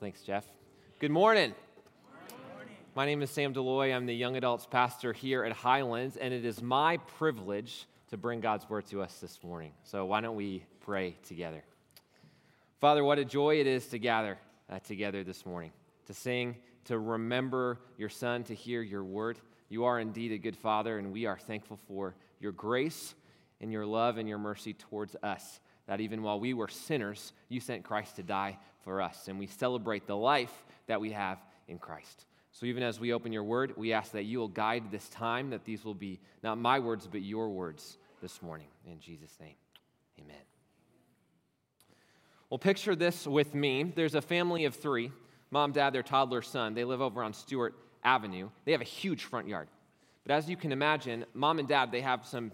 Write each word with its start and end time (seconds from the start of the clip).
Thanks, 0.00 0.22
Jeff. 0.22 0.46
Good 0.98 1.10
morning. 1.10 1.52
My 2.94 3.04
name 3.04 3.20
is 3.20 3.28
Sam 3.28 3.52
Deloy. 3.52 3.94
I'm 3.94 4.06
the 4.06 4.14
young 4.14 4.34
adults 4.34 4.64
pastor 4.64 5.12
here 5.12 5.44
at 5.44 5.52
Highlands, 5.52 6.16
and 6.16 6.32
it 6.32 6.42
is 6.42 6.62
my 6.62 6.96
privilege 7.18 7.86
to 8.08 8.16
bring 8.16 8.40
God's 8.40 8.66
word 8.70 8.86
to 8.86 9.02
us 9.02 9.18
this 9.18 9.38
morning. 9.44 9.72
So, 9.82 10.06
why 10.06 10.22
don't 10.22 10.36
we 10.36 10.64
pray 10.80 11.16
together? 11.28 11.62
Father, 12.80 13.04
what 13.04 13.18
a 13.18 13.26
joy 13.26 13.60
it 13.60 13.66
is 13.66 13.88
to 13.88 13.98
gather 13.98 14.38
uh, 14.70 14.78
together 14.78 15.22
this 15.22 15.44
morning, 15.44 15.70
to 16.06 16.14
sing, 16.14 16.56
to 16.86 16.98
remember 16.98 17.78
your 17.98 18.08
son, 18.08 18.42
to 18.44 18.54
hear 18.54 18.80
your 18.80 19.04
word. 19.04 19.38
You 19.68 19.84
are 19.84 20.00
indeed 20.00 20.32
a 20.32 20.38
good 20.38 20.56
father, 20.56 20.96
and 20.96 21.12
we 21.12 21.26
are 21.26 21.38
thankful 21.38 21.78
for 21.86 22.14
your 22.40 22.52
grace 22.52 23.14
and 23.60 23.70
your 23.70 23.84
love 23.84 24.16
and 24.16 24.26
your 24.26 24.38
mercy 24.38 24.72
towards 24.72 25.14
us. 25.22 25.60
That 25.90 26.00
even 26.00 26.22
while 26.22 26.38
we 26.38 26.54
were 26.54 26.68
sinners, 26.68 27.32
you 27.48 27.58
sent 27.58 27.82
Christ 27.82 28.14
to 28.14 28.22
die 28.22 28.58
for 28.84 29.02
us. 29.02 29.26
And 29.26 29.40
we 29.40 29.48
celebrate 29.48 30.06
the 30.06 30.16
life 30.16 30.64
that 30.86 31.00
we 31.00 31.10
have 31.10 31.38
in 31.66 31.80
Christ. 31.80 32.26
So 32.52 32.64
even 32.66 32.84
as 32.84 33.00
we 33.00 33.12
open 33.12 33.32
your 33.32 33.42
word, 33.42 33.74
we 33.76 33.92
ask 33.92 34.12
that 34.12 34.22
you 34.22 34.38
will 34.38 34.46
guide 34.46 34.92
this 34.92 35.08
time, 35.08 35.50
that 35.50 35.64
these 35.64 35.84
will 35.84 35.96
be 35.96 36.20
not 36.44 36.58
my 36.58 36.78
words, 36.78 37.08
but 37.10 37.22
your 37.22 37.48
words 37.48 37.98
this 38.22 38.40
morning. 38.40 38.68
In 38.86 39.00
Jesus' 39.00 39.36
name, 39.40 39.56
amen. 40.20 40.36
Well, 42.50 42.58
picture 42.58 42.94
this 42.94 43.26
with 43.26 43.52
me. 43.52 43.82
There's 43.82 44.14
a 44.14 44.22
family 44.22 44.66
of 44.66 44.76
three 44.76 45.10
mom, 45.50 45.72
dad, 45.72 45.92
their 45.92 46.04
toddler 46.04 46.42
son. 46.42 46.74
They 46.74 46.84
live 46.84 47.00
over 47.00 47.20
on 47.20 47.32
Stewart 47.32 47.74
Avenue. 48.04 48.50
They 48.64 48.70
have 48.70 48.80
a 48.80 48.84
huge 48.84 49.24
front 49.24 49.48
yard. 49.48 49.66
But 50.24 50.34
as 50.34 50.48
you 50.48 50.56
can 50.56 50.70
imagine, 50.70 51.24
mom 51.34 51.58
and 51.58 51.66
dad, 51.66 51.90
they 51.90 52.02
have 52.02 52.24
some 52.24 52.52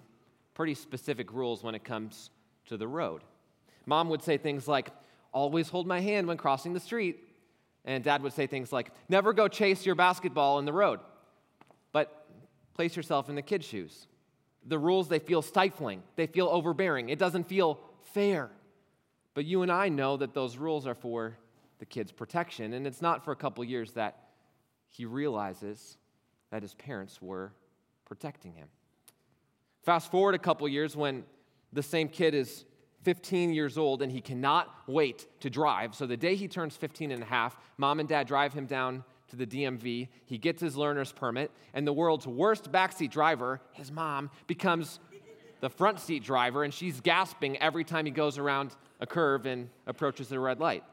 pretty 0.55 0.73
specific 0.73 1.35
rules 1.35 1.63
when 1.63 1.75
it 1.75 1.85
comes 1.85 2.31
to 2.67 2.77
the 2.77 2.89
road. 2.89 3.23
Mom 3.87 4.09
would 4.09 4.23
say 4.23 4.37
things 4.37 4.67
like, 4.67 4.91
always 5.33 5.69
hold 5.69 5.87
my 5.87 6.01
hand 6.01 6.27
when 6.27 6.37
crossing 6.37 6.73
the 6.73 6.81
street. 6.81 7.23
And 7.85 8.03
dad 8.03 8.23
would 8.23 8.33
say 8.33 8.47
things 8.47 8.73
like, 8.73 8.91
never 9.09 9.33
go 9.33 9.49
chase 9.49 9.87
your 9.87 9.95
basketball 9.95 10.59
in 10.59 10.65
the 10.65 10.73
road. 10.73 11.01
But 11.93 12.27
place 12.75 12.97
yourself 12.97 13.29
in 13.29 13.37
the 13.37 13.43
kid's 13.43 13.67
shoes. 13.67 14.09
The 14.65 14.79
rules, 14.79 15.09
they 15.09 15.21
feel 15.21 15.43
stifling, 15.43 16.03
they 16.17 16.27
feel 16.27 16.49
overbearing, 16.49 17.09
it 17.09 17.21
doesn't 17.21 17.45
feel 17.45 17.79
fair. 18.03 18.51
But 19.35 19.45
you 19.45 19.63
and 19.63 19.71
I 19.71 19.89
know 19.89 20.17
that 20.17 20.35
those 20.35 20.57
rules 20.57 20.87
are 20.87 20.95
for 20.95 21.37
the 21.79 21.87
kid's 21.87 22.11
protection. 22.11 22.73
And 22.73 22.87
it's 22.87 23.03
not 23.03 23.25
for 23.25 23.33
a 23.33 23.37
couple 23.37 23.63
years 23.63 23.93
that 23.93 24.31
he 24.89 25.05
realizes 25.05 25.99
that 26.51 26.63
his 26.63 26.75
parents 26.75 27.21
were 27.21 27.53
protecting 28.07 28.55
him. 28.55 28.69
Fast 29.85 30.11
forward 30.11 30.35
a 30.35 30.39
couple 30.39 30.67
years 30.69 30.97
when 30.97 31.25
the 31.73 31.83
same 31.83 32.09
kid 32.09 32.35
is 32.35 32.65
15 33.03 33.53
years 33.53 33.79
old 33.79 34.03
and 34.03 34.11
he 34.11 34.21
cannot 34.21 34.69
wait 34.87 35.27
to 35.41 35.49
drive. 35.49 35.95
So 35.95 36.07
the 36.07 36.17
day 36.17 36.35
he 36.35 36.49
turns 36.49 36.77
15 36.77 37.13
and 37.13 37.23
a 37.23 37.27
half, 37.27 37.57
mom 37.79 38.01
and 38.01 38.09
dad 38.09 38.27
drive 38.27 38.53
him 38.53 38.67
down 38.67 39.05
to 39.29 39.37
the 39.37 39.47
DMV. 39.47 40.09
He 40.25 40.39
gets 40.39 40.61
his 40.61 40.77
learner's 40.77 41.13
permit, 41.13 41.51
and 41.75 41.87
the 41.87 41.93
world's 41.93 42.27
worst 42.27 42.71
backseat 42.71 43.11
driver, 43.11 43.61
his 43.73 43.91
mom, 43.91 44.31
becomes 44.47 45.01
the 45.61 45.71
front 45.71 46.01
seat 46.01 46.23
driver, 46.23 46.65
and 46.65 46.73
she's 46.73 47.01
gasping 47.01 47.57
every 47.59 47.85
time 47.85 48.07
he 48.07 48.13
goes 48.13 48.39
around 48.39 48.77
a 49.01 49.07
curve 49.07 49.47
and 49.47 49.69
approaches 49.87 50.29
the 50.29 50.39
red 50.39 50.61
light. 50.61 50.85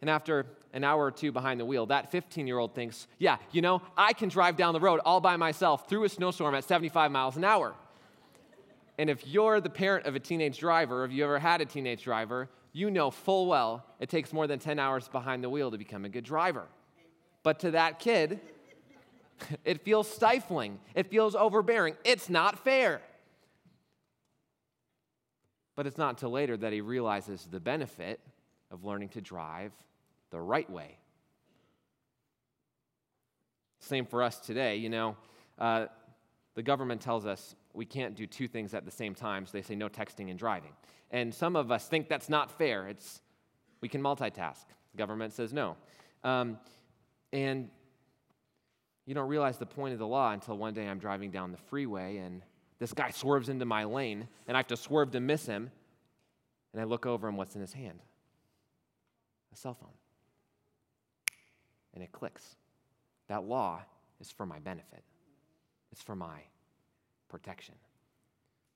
And 0.00 0.10
after 0.10 0.46
an 0.72 0.84
hour 0.84 1.04
or 1.04 1.10
two 1.10 1.32
behind 1.32 1.60
the 1.60 1.64
wheel, 1.64 1.86
that 1.86 2.10
15 2.10 2.46
year 2.46 2.58
old 2.58 2.74
thinks, 2.74 3.06
yeah, 3.18 3.36
you 3.52 3.62
know, 3.62 3.82
I 3.96 4.12
can 4.12 4.28
drive 4.28 4.56
down 4.56 4.74
the 4.74 4.80
road 4.80 5.00
all 5.04 5.20
by 5.20 5.36
myself 5.36 5.88
through 5.88 6.04
a 6.04 6.08
snowstorm 6.08 6.54
at 6.54 6.64
75 6.64 7.10
miles 7.12 7.36
an 7.36 7.44
hour. 7.44 7.74
And 8.98 9.08
if 9.08 9.26
you're 9.26 9.60
the 9.60 9.70
parent 9.70 10.06
of 10.06 10.14
a 10.14 10.20
teenage 10.20 10.58
driver, 10.58 11.04
if 11.04 11.12
you 11.12 11.24
ever 11.24 11.38
had 11.38 11.60
a 11.60 11.64
teenage 11.64 12.04
driver, 12.04 12.48
you 12.72 12.90
know 12.90 13.10
full 13.10 13.46
well 13.46 13.84
it 14.00 14.08
takes 14.08 14.32
more 14.32 14.46
than 14.46 14.58
10 14.58 14.78
hours 14.78 15.08
behind 15.08 15.42
the 15.42 15.50
wheel 15.50 15.70
to 15.70 15.78
become 15.78 16.04
a 16.04 16.08
good 16.08 16.24
driver. 16.24 16.66
But 17.42 17.60
to 17.60 17.72
that 17.72 17.98
kid, 17.98 18.40
it 19.64 19.82
feels 19.82 20.08
stifling, 20.08 20.78
it 20.94 21.08
feels 21.08 21.34
overbearing, 21.34 21.96
it's 22.04 22.28
not 22.28 22.58
fair. 22.58 23.00
But 25.74 25.86
it's 25.86 25.98
not 25.98 26.10
until 26.10 26.30
later 26.30 26.56
that 26.58 26.72
he 26.72 26.82
realizes 26.82 27.48
the 27.50 27.60
benefit 27.60 28.20
of 28.70 28.84
learning 28.84 29.08
to 29.10 29.20
drive 29.20 29.72
the 30.30 30.40
right 30.40 30.68
way. 30.68 30.98
Same 33.80 34.06
for 34.06 34.22
us 34.22 34.38
today. 34.38 34.76
You 34.76 34.90
know, 34.90 35.16
uh, 35.58 35.86
the 36.54 36.62
government 36.62 37.00
tells 37.00 37.26
us 37.26 37.56
we 37.74 37.84
can't 37.84 38.14
do 38.14 38.26
two 38.26 38.48
things 38.48 38.74
at 38.74 38.84
the 38.84 38.90
same 38.90 39.14
time, 39.14 39.46
so 39.46 39.52
they 39.52 39.62
say 39.62 39.74
no 39.74 39.88
texting 39.88 40.30
and 40.30 40.38
driving. 40.38 40.72
And 41.10 41.34
some 41.34 41.56
of 41.56 41.70
us 41.70 41.88
think 41.88 42.08
that's 42.08 42.28
not 42.28 42.50
fair. 42.50 42.88
It's 42.88 43.20
we 43.80 43.88
can 43.88 44.02
multitask. 44.02 44.64
Government 44.96 45.32
says 45.32 45.52
no. 45.52 45.76
Um, 46.24 46.58
and 47.32 47.68
you 49.06 49.14
don't 49.14 49.28
realize 49.28 49.58
the 49.58 49.66
point 49.66 49.92
of 49.92 49.98
the 49.98 50.06
law 50.06 50.32
until 50.32 50.56
one 50.56 50.74
day 50.74 50.86
I'm 50.86 50.98
driving 50.98 51.30
down 51.30 51.50
the 51.50 51.58
freeway 51.58 52.18
and 52.18 52.42
this 52.78 52.92
guy 52.92 53.10
swerves 53.10 53.48
into 53.48 53.64
my 53.64 53.84
lane 53.84 54.28
and 54.46 54.56
I 54.56 54.60
have 54.60 54.68
to 54.68 54.76
swerve 54.76 55.10
to 55.12 55.20
miss 55.20 55.46
him. 55.46 55.70
And 56.72 56.80
I 56.80 56.84
look 56.84 57.04
over 57.04 57.28
and 57.28 57.36
what's 57.36 57.54
in 57.54 57.60
his 57.60 57.72
hand? 57.72 58.00
A 59.52 59.56
cell 59.56 59.74
phone. 59.74 59.90
And 61.94 62.02
it 62.02 62.12
clicks. 62.12 62.56
That 63.28 63.44
law 63.44 63.82
is 64.20 64.30
for 64.30 64.46
my 64.46 64.58
benefit, 64.60 65.02
it's 65.90 66.02
for 66.02 66.14
my 66.14 66.40
protection. 67.32 67.74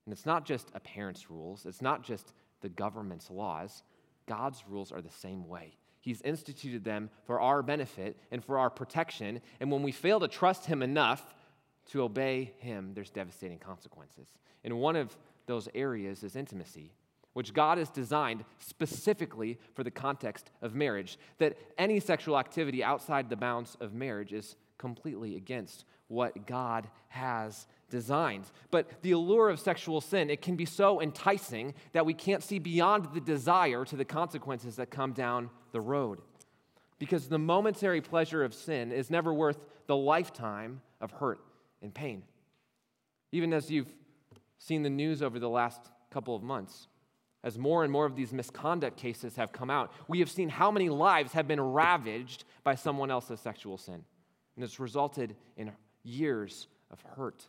And 0.04 0.12
it's 0.12 0.26
not 0.26 0.44
just 0.44 0.70
a 0.74 0.80
parent's 0.80 1.30
rules, 1.30 1.66
it's 1.66 1.82
not 1.82 2.02
just 2.02 2.32
the 2.62 2.68
government's 2.68 3.30
laws. 3.30 3.84
God's 4.26 4.64
rules 4.68 4.90
are 4.90 5.02
the 5.02 5.10
same 5.10 5.46
way. 5.46 5.76
He's 6.00 6.22
instituted 6.22 6.84
them 6.84 7.10
for 7.24 7.40
our 7.40 7.62
benefit 7.62 8.16
and 8.30 8.44
for 8.44 8.58
our 8.58 8.70
protection. 8.70 9.40
And 9.60 9.70
when 9.70 9.82
we 9.82 9.92
fail 9.92 10.18
to 10.20 10.28
trust 10.28 10.66
Him 10.66 10.82
enough 10.82 11.34
to 11.90 12.02
obey 12.02 12.54
Him, 12.58 12.92
there's 12.94 13.10
devastating 13.10 13.58
consequences. 13.58 14.28
And 14.64 14.78
one 14.78 14.96
of 14.96 15.16
those 15.46 15.68
areas 15.74 16.22
is 16.22 16.34
intimacy, 16.34 16.92
which 17.34 17.52
God 17.52 17.78
has 17.78 17.90
designed 17.90 18.44
specifically 18.58 19.58
for 19.74 19.84
the 19.84 19.90
context 19.90 20.50
of 20.62 20.74
marriage. 20.74 21.18
That 21.38 21.58
any 21.76 22.00
sexual 22.00 22.38
activity 22.38 22.82
outside 22.82 23.28
the 23.28 23.36
bounds 23.36 23.76
of 23.80 23.92
marriage 23.92 24.32
is 24.32 24.56
completely 24.78 25.36
against 25.36 25.84
what 26.08 26.46
God 26.46 26.88
has 27.08 27.66
designed. 27.90 28.44
But 28.70 29.02
the 29.02 29.12
allure 29.12 29.48
of 29.48 29.60
sexual 29.60 30.00
sin, 30.00 30.30
it 30.30 30.42
can 30.42 30.56
be 30.56 30.64
so 30.64 31.00
enticing 31.00 31.74
that 31.92 32.06
we 32.06 32.14
can't 32.14 32.42
see 32.42 32.58
beyond 32.58 33.08
the 33.14 33.20
desire 33.20 33.84
to 33.84 33.96
the 33.96 34.04
consequences 34.04 34.76
that 34.76 34.90
come 34.90 35.12
down 35.12 35.50
the 35.72 35.80
road. 35.80 36.20
Because 36.98 37.28
the 37.28 37.38
momentary 37.38 38.00
pleasure 38.00 38.42
of 38.42 38.54
sin 38.54 38.90
is 38.90 39.10
never 39.10 39.32
worth 39.32 39.58
the 39.86 39.96
lifetime 39.96 40.80
of 41.00 41.12
hurt 41.12 41.40
and 41.82 41.94
pain. 41.94 42.22
Even 43.32 43.52
as 43.52 43.70
you've 43.70 43.92
seen 44.58 44.82
the 44.82 44.90
news 44.90 45.22
over 45.22 45.38
the 45.38 45.48
last 45.48 45.80
couple 46.10 46.34
of 46.34 46.42
months, 46.42 46.88
as 47.44 47.58
more 47.58 47.84
and 47.84 47.92
more 47.92 48.06
of 48.06 48.16
these 48.16 48.32
misconduct 48.32 48.96
cases 48.96 49.36
have 49.36 49.52
come 49.52 49.70
out, 49.70 49.92
we 50.08 50.18
have 50.18 50.30
seen 50.30 50.48
how 50.48 50.70
many 50.70 50.88
lives 50.88 51.32
have 51.32 51.46
been 51.46 51.60
ravaged 51.60 52.44
by 52.64 52.74
someone 52.74 53.10
else's 53.10 53.38
sexual 53.38 53.78
sin. 53.78 54.02
And 54.56 54.64
it's 54.64 54.80
resulted 54.80 55.36
in 55.56 55.70
years 56.02 56.66
of 56.90 57.00
hurt 57.14 57.46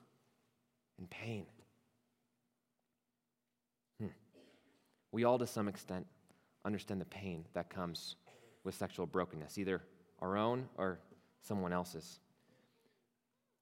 and 0.97 1.09
pain. 1.09 1.45
Hmm. 3.99 4.07
We 5.11 5.23
all, 5.23 5.37
to 5.39 5.47
some 5.47 5.67
extent, 5.67 6.05
understand 6.65 7.01
the 7.01 7.05
pain 7.05 7.45
that 7.53 7.69
comes 7.69 8.15
with 8.63 8.75
sexual 8.75 9.05
brokenness, 9.05 9.57
either 9.57 9.81
our 10.19 10.37
own 10.37 10.67
or 10.77 10.99
someone 11.41 11.73
else's. 11.73 12.19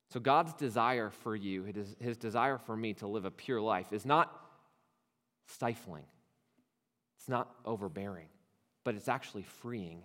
So, 0.09 0.19
God's 0.19 0.53
desire 0.53 1.09
for 1.09 1.35
you, 1.35 1.63
his 1.99 2.17
desire 2.17 2.57
for 2.57 2.75
me 2.75 2.93
to 2.95 3.07
live 3.07 3.25
a 3.25 3.31
pure 3.31 3.61
life, 3.61 3.91
is 3.91 4.05
not 4.05 4.31
stifling, 5.47 6.05
it's 7.17 7.29
not 7.29 7.49
overbearing, 7.65 8.27
but 8.83 8.95
it's 8.95 9.07
actually 9.07 9.43
freeing 9.43 10.03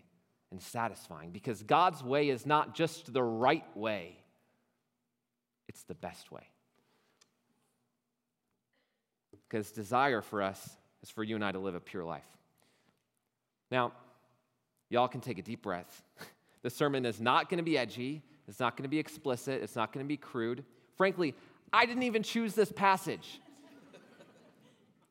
and 0.50 0.60
satisfying 0.60 1.30
because 1.30 1.62
God's 1.62 2.02
way 2.02 2.28
is 2.28 2.44
not 2.44 2.74
just 2.74 3.12
the 3.12 3.22
right 3.22 3.64
way, 3.76 4.16
it's 5.68 5.82
the 5.84 5.94
best 5.94 6.32
way. 6.32 6.42
Because 9.50 9.72
desire 9.72 10.22
for 10.22 10.42
us 10.42 10.76
is 11.02 11.10
for 11.10 11.24
you 11.24 11.34
and 11.34 11.44
I 11.44 11.50
to 11.50 11.58
live 11.58 11.74
a 11.74 11.80
pure 11.80 12.04
life. 12.04 12.22
Now, 13.70 13.92
y'all 14.88 15.08
can 15.08 15.20
take 15.20 15.38
a 15.38 15.42
deep 15.42 15.62
breath. 15.62 16.02
the 16.62 16.70
sermon 16.70 17.04
is 17.04 17.20
not 17.20 17.48
going 17.50 17.58
to 17.58 17.64
be 17.64 17.76
edgy, 17.76 18.22
it's 18.46 18.60
not 18.60 18.76
going 18.76 18.84
to 18.84 18.88
be 18.88 18.98
explicit, 18.98 19.60
it's 19.62 19.74
not 19.74 19.92
going 19.92 20.04
to 20.04 20.08
be 20.08 20.16
crude. 20.16 20.64
Frankly, 20.96 21.34
I 21.72 21.84
didn't 21.84 22.04
even 22.04 22.22
choose 22.22 22.54
this 22.54 22.70
passage. 22.70 23.40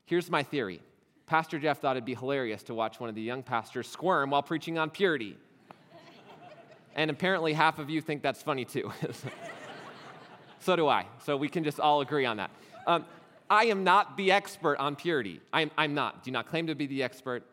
Here's 0.05 0.31
my 0.31 0.41
theory 0.41 0.79
Pastor 1.25 1.59
Jeff 1.59 1.79
thought 1.79 1.97
it'd 1.97 2.05
be 2.05 2.15
hilarious 2.15 2.63
to 2.63 2.73
watch 2.73 2.99
one 2.99 3.09
of 3.09 3.15
the 3.15 3.21
young 3.21 3.43
pastors 3.43 3.87
squirm 3.87 4.29
while 4.29 4.41
preaching 4.41 4.77
on 4.77 4.89
purity. 4.89 5.37
and 6.95 7.11
apparently, 7.11 7.53
half 7.53 7.77
of 7.77 7.89
you 7.89 7.99
think 8.01 8.21
that's 8.21 8.41
funny 8.41 8.65
too. 8.65 8.91
so 10.59 10.75
do 10.77 10.87
I. 10.87 11.05
So 11.25 11.35
we 11.35 11.49
can 11.49 11.63
just 11.63 11.79
all 11.79 12.01
agree 12.01 12.25
on 12.25 12.37
that. 12.37 12.51
Um, 12.87 13.05
I 13.49 13.65
am 13.65 13.83
not 13.83 14.15
the 14.15 14.31
expert 14.31 14.77
on 14.77 14.95
purity. 14.95 15.41
I'm, 15.51 15.71
I'm 15.77 15.93
not. 15.93 16.23
Do 16.23 16.31
not 16.31 16.47
claim 16.47 16.67
to 16.67 16.75
be 16.75 16.85
the 16.87 17.03
expert. 17.03 17.43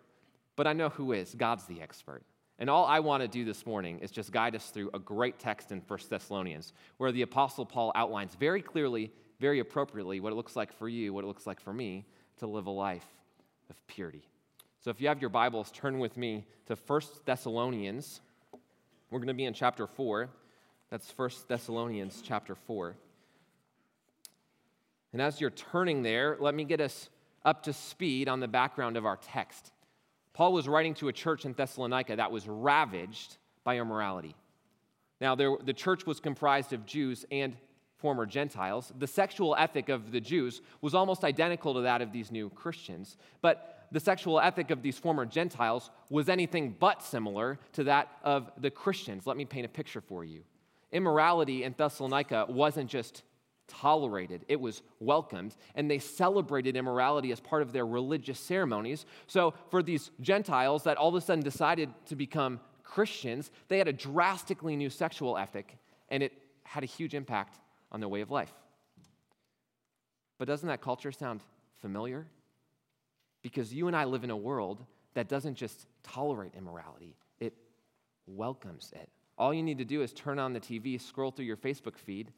but 0.57 0.67
I 0.67 0.73
know 0.73 0.89
who 0.89 1.13
is. 1.13 1.35
God's 1.35 1.67
the 1.67 1.81
expert. 1.81 2.23
And 2.59 2.71
all 2.71 2.87
I 2.87 3.01
want 3.01 3.23
to 3.23 3.29
do 3.29 3.45
this 3.45 3.67
morning 3.67 3.99
is 3.99 4.11
just 4.11 4.33
guide 4.33 4.57
us 4.57 4.71
through 4.71 4.91
a 4.95 4.99
great 4.99 5.39
text 5.39 5.73
in 5.73 5.83
1 5.87 5.99
Thessalonians, 6.09 6.73
where 6.97 7.13
the 7.13 7.23
Apostle 7.23 7.67
Paul 7.67 7.93
outlines 7.95 8.35
very 8.35 8.63
clearly, 8.63 9.13
very 9.39 9.61
appropriately, 9.61 10.21
what 10.21 10.33
it 10.33 10.37
looks 10.37 10.57
like 10.57 10.73
for 10.73 10.89
you, 10.89 11.13
what 11.13 11.25
it 11.25 11.27
looks 11.27 11.47
like 11.47 11.61
for 11.61 11.75
me 11.75 12.07
to 12.39 12.47
live 12.47 12.67
a 12.67 12.71
life 12.71 13.07
of 13.69 13.87
purity. 13.87 14.27
So 14.81 14.91
if 14.91 15.01
you 15.01 15.09
have 15.09 15.21
your 15.21 15.31
Bibles, 15.31 15.71
turn 15.71 15.99
with 15.99 16.17
me 16.17 16.47
to 16.67 16.77
1 16.87 17.01
Thessalonians. 17.27 18.23
We're 19.11 19.19
going 19.19 19.29
to 19.29 19.35
be 19.35 19.45
in 19.45 19.53
chapter 19.53 19.87
4. 19.87 20.31
That's 20.91 21.11
1 21.15 21.31
Thessalonians 21.49 22.23
chapter 22.25 22.55
4. 22.55 22.97
And 25.13 25.23
as 25.23 25.41
you're 25.41 25.51
turning 25.51 26.03
there, 26.03 26.37
let 26.41 26.55
me 26.55 26.65
get 26.65 26.81
us 26.81 27.09
up 27.45 27.63
to 27.63 27.73
speed 27.73 28.29
on 28.29 28.41
the 28.41 28.49
background 28.49 28.97
of 28.97 29.07
our 29.07 29.17
text. 29.17 29.73
Paul 30.33 30.53
was 30.53 30.69
writing 30.69 30.95
to 30.95 31.09
a 31.09 31.13
church 31.13 31.45
in 31.45 31.55
Thessalonica 31.55 32.17
that 32.17 32.31
was 32.31 32.47
ravaged 32.47 33.37
by 33.65 33.79
immorality. 33.79 34.35
Now, 35.21 35.35
there, 35.35 35.57
the 35.65 35.73
church 35.73 36.05
was 36.05 36.21
comprised 36.21 36.73
of 36.73 36.85
Jews 36.85 37.25
and 37.31 37.57
former 37.97 38.27
Gentiles. 38.27 38.93
The 38.99 39.07
sexual 39.07 39.57
ethic 39.57 39.89
of 39.89 40.13
the 40.13 40.21
Jews 40.21 40.61
was 40.83 40.95
almost 40.95 41.25
identical 41.25 41.75
to 41.75 41.81
that 41.83 42.03
of 42.03 42.13
these 42.13 42.31
new 42.31 42.51
Christians, 42.51 43.17
but 43.41 43.87
the 43.93 44.01
sexual 44.01 44.41
ethic 44.41 44.71
of 44.71 44.83
these 44.83 44.99
former 44.99 45.25
Gentiles 45.25 45.91
was 46.11 46.29
anything 46.29 46.77
but 46.79 47.03
similar 47.03 47.59
to 47.73 47.85
that 47.85 48.09
of 48.23 48.51
the 48.59 48.71
Christians. 48.71 49.27
Let 49.27 49.37
me 49.37 49.45
paint 49.45 49.65
a 49.65 49.69
picture 49.69 50.01
for 50.01 50.25
you. 50.25 50.43
Immorality 50.93 51.65
in 51.65 51.75
Thessalonica 51.77 52.47
wasn't 52.49 52.91
just 52.91 53.23
tolerated, 53.69 54.45
it 54.49 54.61
was 54.61 54.83
welcomed, 55.01 55.57
and 55.75 55.91
they 55.91 55.99
celebrated 55.99 56.77
immorality 56.77 57.33
as 57.33 57.41
part 57.41 57.63
of 57.63 57.73
their 57.73 57.87
religious 57.87 58.39
ceremonies. 58.39 59.07
So, 59.27 59.55
for 59.71 59.83
these 59.83 60.11
Gentiles 60.21 60.85
that 60.85 60.97
all 60.97 61.09
of 61.09 61.15
a 61.15 61.21
sudden 61.21 61.43
decided 61.43 61.93
to 62.07 62.17
become 62.17 62.61
Christians, 62.83 63.51
they 63.69 63.79
had 63.79 63.89
a 63.89 63.93
drastically 63.93 64.77
new 64.77 64.91
sexual 64.91 65.37
ethic, 65.37 65.77
and 66.09 66.23
it 66.23 66.33
had 66.63 66.83
a 66.83 66.87
huge 66.87 67.15
impact 67.15 67.59
on 67.93 68.01
their 68.01 68.09
way 68.09 68.21
of 68.21 68.31
life. 68.31 68.53
But 70.39 70.49
doesn't 70.49 70.69
that 70.69 70.81
culture 70.81 71.13
sound 71.13 71.41
familiar? 71.81 72.27
Because 73.43 73.73
you 73.73 73.87
and 73.87 73.97
I 73.97 74.05
live 74.05 74.25
in 74.25 74.31
a 74.31 74.37
world 74.37 74.85
that 75.15 75.29
doesn't 75.29 75.55
just 75.55 75.87
tolerate 76.03 76.53
immorality, 76.57 77.17
it 77.41 77.55
welcomes 78.27 78.93
it. 78.95 79.09
All 79.39 79.53
you 79.53 79.63
need 79.63 79.79
to 79.79 79.85
do 79.85 80.03
is 80.03 80.13
turn 80.13 80.39
on 80.39 80.53
the 80.53 80.61
TV, 80.61 81.01
scroll 81.01 81.31
through 81.31 81.45
your 81.45 81.57
Facebook 81.57 81.97
feed, 81.97 82.33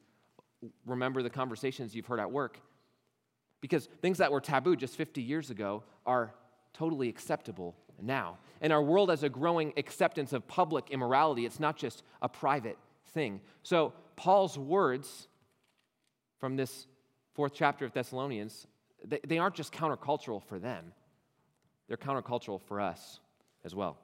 remember 0.87 1.22
the 1.22 1.31
conversations 1.31 1.94
you've 1.94 2.06
heard 2.06 2.20
at 2.20 2.31
work. 2.31 2.60
Because 3.60 3.88
things 4.02 4.19
that 4.19 4.31
were 4.31 4.40
taboo 4.40 4.76
just 4.76 4.96
50 4.96 5.20
years 5.20 5.50
ago 5.50 5.82
are 6.06 6.32
totally 6.72 7.08
acceptable 7.08 7.75
now. 8.00 8.38
And 8.60 8.72
our 8.72 8.82
world 8.82 9.10
has 9.10 9.22
a 9.22 9.28
growing 9.28 9.72
acceptance 9.76 10.32
of 10.32 10.46
public 10.46 10.90
immorality. 10.90 11.44
It's 11.44 11.60
not 11.60 11.76
just 11.76 12.02
a 12.22 12.28
private 12.28 12.78
thing. 13.08 13.40
So, 13.62 13.93
Paul's 14.16 14.58
words 14.58 15.28
from 16.38 16.56
this 16.56 16.87
fourth 17.34 17.52
chapter 17.55 17.84
of 17.84 17.93
Thessalonians, 17.93 18.66
they, 19.05 19.20
they 19.26 19.38
aren't 19.38 19.55
just 19.55 19.72
countercultural 19.72 20.43
for 20.43 20.58
them, 20.58 20.93
they're 21.87 21.96
countercultural 21.96 22.60
for 22.60 22.81
us 22.81 23.20
as 23.64 23.75
well. 23.75 23.96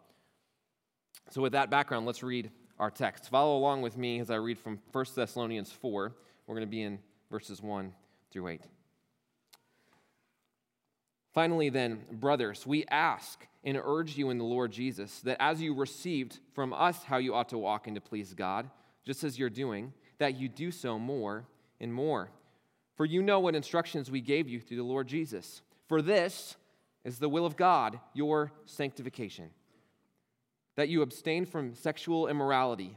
So, 1.30 1.42
with 1.42 1.52
that 1.52 1.70
background, 1.70 2.06
let's 2.06 2.22
read 2.22 2.50
our 2.78 2.90
text. 2.90 3.28
Follow 3.28 3.56
along 3.56 3.82
with 3.82 3.96
me 3.96 4.20
as 4.20 4.30
I 4.30 4.36
read 4.36 4.58
from 4.58 4.78
1 4.92 5.04
Thessalonians 5.14 5.70
4. 5.70 6.12
We're 6.46 6.56
going 6.56 6.66
to 6.66 6.70
be 6.70 6.82
in 6.82 6.98
verses 7.30 7.62
1 7.62 7.92
through 8.30 8.48
8. 8.48 8.60
Finally, 11.32 11.68
then, 11.68 12.00
brothers, 12.12 12.66
we 12.66 12.84
ask 12.90 13.46
and 13.64 13.80
urge 13.82 14.16
you 14.16 14.30
in 14.30 14.38
the 14.38 14.44
Lord 14.44 14.70
Jesus 14.70 15.20
that 15.20 15.36
as 15.40 15.60
you 15.60 15.74
received 15.74 16.38
from 16.54 16.72
us 16.72 17.02
how 17.04 17.16
you 17.16 17.34
ought 17.34 17.48
to 17.48 17.58
walk 17.58 17.86
and 17.86 17.96
to 17.96 18.00
please 18.00 18.34
God, 18.34 18.70
just 19.04 19.24
as 19.24 19.38
you're 19.38 19.50
doing, 19.50 19.92
that 20.18 20.36
you 20.36 20.48
do 20.48 20.70
so 20.70 20.98
more 20.98 21.44
and 21.80 21.92
more. 21.92 22.30
For 22.96 23.04
you 23.04 23.22
know 23.22 23.40
what 23.40 23.56
instructions 23.56 24.10
we 24.10 24.20
gave 24.20 24.48
you 24.48 24.60
through 24.60 24.76
the 24.76 24.84
Lord 24.84 25.08
Jesus. 25.08 25.62
For 25.88 26.00
this 26.00 26.56
is 27.04 27.18
the 27.18 27.28
will 27.28 27.46
of 27.46 27.56
God, 27.56 27.98
your 28.12 28.52
sanctification, 28.66 29.50
that 30.76 30.88
you 30.88 31.02
abstain 31.02 31.46
from 31.46 31.74
sexual 31.74 32.28
immorality 32.28 32.96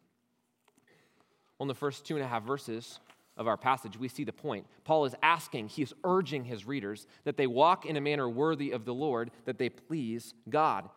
In 1.61 1.67
the 1.67 1.75
first 1.75 2.05
two 2.05 2.15
and 2.15 2.25
a 2.25 2.27
half 2.27 2.43
verses 2.43 2.99
of 3.37 3.47
our 3.47 3.57
passage, 3.57 3.97
we 3.97 4.07
see 4.07 4.23
the 4.23 4.33
point. 4.33 4.65
Paul 4.83 5.05
is 5.05 5.15
asking, 5.21 5.67
he 5.67 5.83
is 5.83 5.93
urging 6.03 6.43
his 6.43 6.65
readers 6.65 7.05
that 7.23 7.37
they 7.37 7.47
walk 7.47 7.85
in 7.85 7.97
a 7.97 8.01
manner 8.01 8.27
worthy 8.27 8.71
of 8.71 8.83
the 8.83 8.93
Lord, 8.93 9.29
that 9.45 9.57
they 9.57 9.69
please 9.69 10.33
God. 10.49 10.89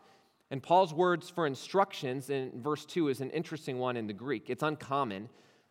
And 0.50 0.62
Paul's 0.62 0.94
words 0.94 1.28
for 1.28 1.46
instructions 1.46 2.30
in 2.30 2.62
verse 2.62 2.84
2 2.86 3.08
is 3.08 3.20
an 3.20 3.30
interesting 3.30 3.78
one 3.78 3.96
in 3.96 4.06
the 4.06 4.12
Greek. 4.12 4.48
It's 4.48 4.62
uncommon, 4.62 5.28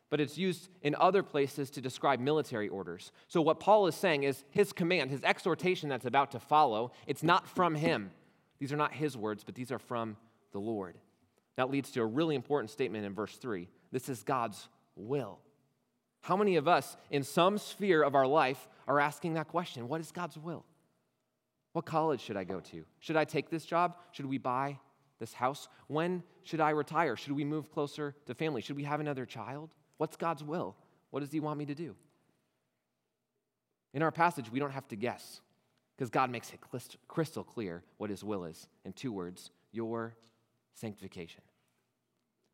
but 0.10 0.22
it's 0.22 0.38
used 0.38 0.70
in 0.84 0.96
other 0.96 1.24
places 1.24 1.70
to 1.72 1.82
describe 1.82 2.20
military 2.20 2.70
orders. 2.70 3.12
So, 3.28 3.42
what 3.42 3.60
Paul 3.60 3.88
is 3.88 3.96
saying 3.96 4.24
is 4.24 4.44
his 4.52 4.74
command, 4.74 5.10
his 5.10 5.24
exhortation 5.24 5.90
that's 5.90 6.06
about 6.06 6.32
to 6.32 6.40
follow, 6.40 6.92
it's 7.08 7.24
not 7.24 7.48
from 7.48 7.76
him. 7.76 8.12
These 8.60 8.72
are 8.72 8.78
not 8.78 8.94
his 8.94 9.18
words, 9.18 9.44
but 9.44 9.56
these 9.56 9.72
are 9.72 9.80
from 9.80 10.18
the 10.52 10.60
Lord. 10.60 10.98
That 11.56 11.70
leads 11.70 11.92
to 11.92 12.02
a 12.02 12.06
really 12.06 12.36
important 12.36 12.70
statement 12.70 13.06
in 13.06 13.14
verse 13.14 13.36
3. 13.38 13.68
This 13.92 14.10
is 14.10 14.24
God's 14.24 14.68
will? 14.96 15.40
How 16.22 16.38
many 16.38 16.56
of 16.56 16.68
us 16.68 16.96
in 17.12 17.24
some 17.24 17.58
sphere 17.58 18.02
of 18.04 18.16
our 18.16 18.28
life 18.28 18.68
are 18.88 19.00
asking 19.00 19.34
that 19.34 19.48
question? 19.48 19.88
What 19.88 20.02
is 20.02 20.12
God's 20.12 20.38
will? 20.38 20.66
What 21.74 21.86
college 21.86 22.22
should 22.22 22.38
I 22.38 22.44
go 22.44 22.60
to? 22.60 22.86
Should 23.00 23.18
I 23.18 23.26
take 23.26 23.50
this 23.50 23.66
job? 23.66 23.98
Should 24.12 24.28
we 24.28 24.38
buy 24.38 24.80
this 25.20 25.34
house? 25.34 25.68
When 25.88 26.24
should 26.44 26.62
I 26.62 26.70
retire? 26.70 27.16
Should 27.16 27.34
we 27.34 27.44
move 27.44 27.72
closer 27.72 28.16
to 28.26 28.36
family? 28.36 28.62
Should 28.62 28.76
we 28.76 28.84
have 28.84 29.00
another 29.00 29.26
child? 29.26 29.72
What's 29.98 30.16
God's 30.16 30.44
will? 30.44 30.76
What 31.10 31.22
does 31.22 31.32
He 31.32 31.40
want 31.40 31.60
me 31.60 31.66
to 31.66 31.76
do? 31.76 31.96
In 33.94 34.02
our 34.02 34.12
passage, 34.12 34.52
we 34.52 34.60
don't 34.60 34.72
have 34.72 34.88
to 34.90 34.96
guess 34.96 35.42
because 35.96 36.10
God 36.10 36.30
makes 36.30 36.52
it 36.52 36.60
crystal 37.08 37.44
clear 37.44 37.84
what 37.98 38.10
His 38.10 38.24
will 38.24 38.46
is 38.46 38.68
in 38.86 38.94
two 38.94 39.12
words 39.12 39.52
your 39.72 40.16
sanctification. 40.74 41.42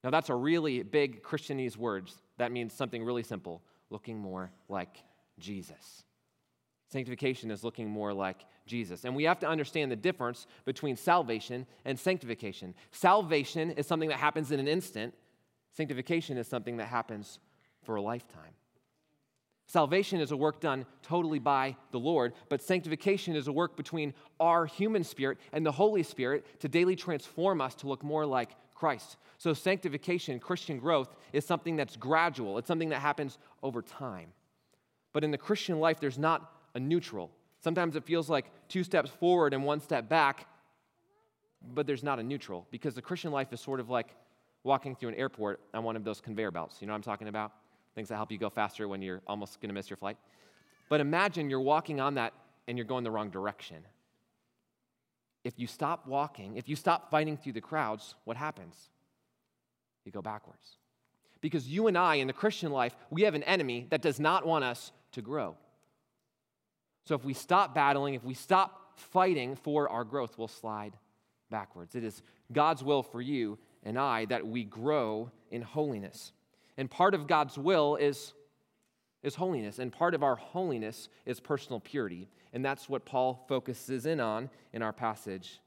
Now, 0.04 0.10
that's 0.10 0.30
a 0.30 0.36
really 0.36 0.82
big 0.84 1.24
Christianese 1.24 1.76
word. 1.76 2.10
That 2.40 2.52
means 2.52 2.74
something 2.74 3.04
really 3.04 3.24
simple 3.24 3.62
looking 3.92 4.18
more 4.18 4.52
like 4.70 5.04
Jesus. 5.38 6.04
Sanctification 6.88 7.52
is 7.52 7.64
looking 7.64 7.90
more 7.90 8.14
like 8.14 8.46
Jesus. 8.66 9.04
And 9.04 9.16
we 9.16 9.26
have 9.26 9.40
to 9.40 9.48
understand 9.48 9.92
the 9.92 9.96
difference 9.96 10.48
between 10.66 10.96
salvation 10.96 11.68
and 11.86 12.00
sanctification. 12.00 12.74
Salvation 12.92 13.72
is 13.72 13.86
something 13.86 14.10
that 14.10 14.20
happens 14.20 14.52
in 14.52 14.60
an 14.60 14.68
instant, 14.68 15.14
sanctification 15.74 16.38
is 16.38 16.48
something 16.48 16.78
that 16.78 16.88
happens 16.88 17.40
for 17.84 17.96
a 17.96 18.02
lifetime. 18.02 18.54
Salvation 19.68 20.20
is 20.20 20.32
a 20.32 20.38
work 20.38 20.62
done 20.62 20.86
totally 21.04 21.38
by 21.38 21.76
the 21.92 22.00
Lord, 22.00 22.34
but 22.48 22.62
sanctification 22.62 23.36
is 23.36 23.48
a 23.48 23.52
work 23.52 23.78
between 23.78 24.16
our 24.40 24.66
human 24.66 25.04
spirit 25.04 25.38
and 25.54 25.64
the 25.64 25.72
Holy 25.72 26.02
Spirit 26.02 26.44
to 26.62 26.68
daily 26.68 26.96
transform 26.96 27.62
us 27.62 27.76
to 27.76 27.88
look 27.88 28.04
more 28.04 28.26
like 28.26 28.50
Christ. 28.80 29.18
So, 29.38 29.54
sanctification, 29.54 30.40
Christian 30.40 30.80
growth, 30.80 31.14
is 31.34 31.46
something 31.46 31.76
that's 31.76 31.98
gradual, 31.98 32.58
it's 32.58 32.68
something 32.68 32.90
that 32.90 33.00
happens 33.00 33.38
over 33.62 33.82
time. 33.82 34.30
But 35.12 35.24
in 35.24 35.32
the 35.32 35.38
Christian 35.38 35.80
life, 35.80 36.00
there's 36.00 36.18
not 36.18 36.54
a 36.76 36.80
neutral. 36.80 37.30
Sometimes 37.62 37.96
it 37.96 38.06
feels 38.06 38.30
like 38.30 38.46
two 38.70 38.84
steps 38.84 39.10
forward 39.10 39.54
and 39.54 39.66
one 39.66 39.82
step 39.82 40.08
back, 40.08 40.48
but 41.74 41.86
there's 41.86 42.04
not 42.04 42.20
a 42.20 42.24
neutral 42.24 42.66
because 42.72 42.96
the 42.96 43.02
Christian 43.02 43.32
life 43.32 43.52
is 43.52 43.60
sort 43.60 43.82
of 43.82 43.90
like 43.90 44.16
walking 44.64 44.96
through 44.96 45.10
an 45.10 45.16
airport 45.16 45.60
on 45.74 45.84
one 45.84 45.96
of 45.98 46.04
those 46.06 46.22
conveyor 46.22 46.52
belts. 46.52 46.78
You 46.80 46.88
know 46.88 46.94
what 46.94 46.98
I'm 46.98 47.04
talking 47.04 47.28
about? 47.28 47.52
Things 47.96 48.08
that 48.10 48.16
help 48.16 48.32
you 48.32 48.38
go 48.38 48.50
faster 48.50 48.88
when 48.88 49.02
you're 49.02 49.22
almost 49.28 49.60
going 49.60 49.70
to 49.70 49.74
miss 49.74 49.90
your 49.90 49.98
flight. 49.98 50.18
But 50.88 51.02
imagine 51.02 51.50
you're 51.50 51.60
walking 51.60 52.00
on 52.00 52.16
that 52.16 52.34
and 52.68 52.78
you're 52.78 52.86
going 52.86 53.04
the 53.04 53.12
wrong 53.12 53.30
direction 53.30 53.84
if 55.44 55.58
you 55.58 55.68
stop 55.68 56.08
walking, 56.08 56.58
if 56.58 56.68
you 56.68 56.76
stop 56.76 57.10
fighting 57.10 57.38
through 57.38 57.54
the 57.54 57.62
crowds, 57.62 58.16
what 58.26 58.38
happens? 58.38 58.76
You 60.06 60.12
go 60.12 60.22
backwards. 60.22 60.78
Because 61.42 61.68
you 61.68 61.88
and 61.88 61.98
I 61.98 62.16
in 62.16 62.28
the 62.28 62.34
Christian 62.34 62.72
life, 62.72 62.96
we 63.10 63.22
have 63.22 63.36
an 63.36 63.44
enemy 63.44 63.88
that 63.90 64.02
does 64.02 64.20
not 64.20 64.46
want 64.46 64.66
us 64.66 64.92
to 65.14 65.22
grow. 65.22 65.56
So 67.06 67.16
if 67.16 67.24
we 67.24 67.34
stop 67.34 67.74
battling, 67.74 68.14
if 68.14 68.24
we 68.24 68.34
stop 68.34 69.00
fighting 69.00 69.56
for 69.56 69.90
our 69.90 70.04
growth, 70.04 70.38
we'll 70.38 70.48
slide 70.48 70.98
backwards. 71.50 71.96
It 71.96 72.04
is 72.04 72.22
God's 72.52 72.84
will 72.84 73.04
for 73.04 73.22
you 73.22 73.58
and 73.84 73.98
I 73.98 74.26
that 74.26 74.46
we 74.46 74.64
grow 74.64 75.32
in 75.50 75.62
holiness. 75.62 76.34
And 76.78 76.90
part 76.90 77.14
of 77.14 77.28
God's 77.28 77.58
will 77.58 77.96
is, 77.96 78.34
is 79.24 79.36
holiness, 79.36 79.80
and 79.80 79.92
part 79.92 80.14
of 80.14 80.24
our 80.24 80.36
holiness 80.36 81.10
is 81.26 81.40
personal 81.40 81.80
purity. 81.80 82.30
And 82.54 82.64
that's 82.64 82.88
what 82.88 83.06
Paul 83.06 83.46
focuses 83.48 84.06
in 84.06 84.20
on 84.20 84.50
in 84.74 84.82
our 84.82 84.94
passage 84.94 85.60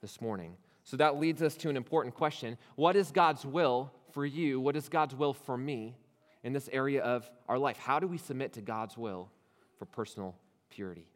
this 0.00 0.20
morning. 0.20 0.56
So 0.84 0.96
that 0.98 1.18
leads 1.18 1.42
us 1.42 1.54
to 1.56 1.68
an 1.68 1.76
important 1.76 2.14
question 2.14 2.56
What 2.76 2.96
is 2.96 3.10
God's 3.10 3.44
will 3.44 3.92
for 4.12 4.24
you? 4.24 4.60
What 4.60 4.76
is 4.76 4.88
God's 4.88 5.14
will 5.14 5.32
for 5.32 5.56
me 5.56 5.96
in 6.42 6.52
this 6.52 6.68
area 6.72 7.02
of 7.02 7.28
our 7.48 7.58
life? 7.58 7.78
How 7.78 7.98
do 7.98 8.06
we 8.06 8.18
submit 8.18 8.54
to 8.54 8.60
God's 8.60 8.96
will 8.96 9.30
for 9.78 9.86
personal 9.86 10.36
purity? 10.70 11.06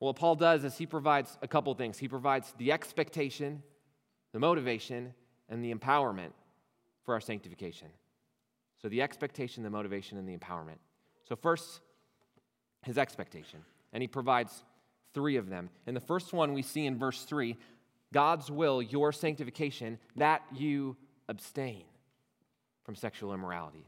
Well, 0.00 0.08
what 0.08 0.16
Paul 0.16 0.34
does 0.34 0.64
is 0.64 0.76
he 0.76 0.86
provides 0.86 1.38
a 1.42 1.48
couple 1.48 1.72
things. 1.74 1.98
He 1.98 2.08
provides 2.08 2.52
the 2.58 2.72
expectation, 2.72 3.62
the 4.32 4.40
motivation, 4.40 5.14
and 5.48 5.64
the 5.64 5.72
empowerment 5.72 6.32
for 7.04 7.14
our 7.14 7.20
sanctification. 7.20 7.88
So, 8.82 8.88
the 8.88 9.00
expectation, 9.00 9.62
the 9.62 9.70
motivation, 9.70 10.18
and 10.18 10.28
the 10.28 10.36
empowerment. 10.36 10.78
So, 11.28 11.36
first, 11.36 11.80
his 12.84 12.98
expectation. 12.98 13.60
And 13.92 14.02
he 14.02 14.08
provides 14.08 14.64
three 15.14 15.36
of 15.36 15.48
them. 15.48 15.70
And 15.86 15.94
the 15.94 16.00
first 16.00 16.32
one 16.32 16.52
we 16.52 16.62
see 16.62 16.86
in 16.86 16.98
verse 16.98 17.22
3 17.24 17.56
God's 18.12 18.50
will, 18.50 18.82
your 18.82 19.12
sanctification, 19.12 19.98
that 20.16 20.42
you 20.52 20.96
abstain 21.28 21.84
from 22.84 22.94
sexual 22.94 23.32
immorality. 23.32 23.86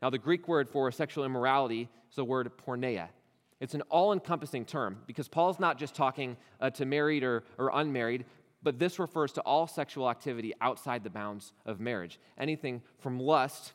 Now, 0.00 0.10
the 0.10 0.18
Greek 0.18 0.48
word 0.48 0.68
for 0.68 0.90
sexual 0.92 1.24
immorality 1.24 1.88
is 2.08 2.16
the 2.16 2.24
word 2.24 2.50
porneia. 2.64 3.08
It's 3.60 3.74
an 3.74 3.82
all 3.82 4.12
encompassing 4.12 4.64
term 4.64 4.98
because 5.06 5.28
Paul's 5.28 5.58
not 5.58 5.78
just 5.78 5.94
talking 5.94 6.36
uh, 6.60 6.70
to 6.70 6.86
married 6.86 7.22
or, 7.22 7.44
or 7.58 7.70
unmarried, 7.74 8.24
but 8.62 8.78
this 8.78 8.98
refers 8.98 9.32
to 9.32 9.40
all 9.42 9.66
sexual 9.66 10.08
activity 10.08 10.52
outside 10.60 11.04
the 11.04 11.10
bounds 11.10 11.52
of 11.64 11.80
marriage, 11.80 12.18
anything 12.38 12.82
from 12.98 13.18
lust 13.18 13.72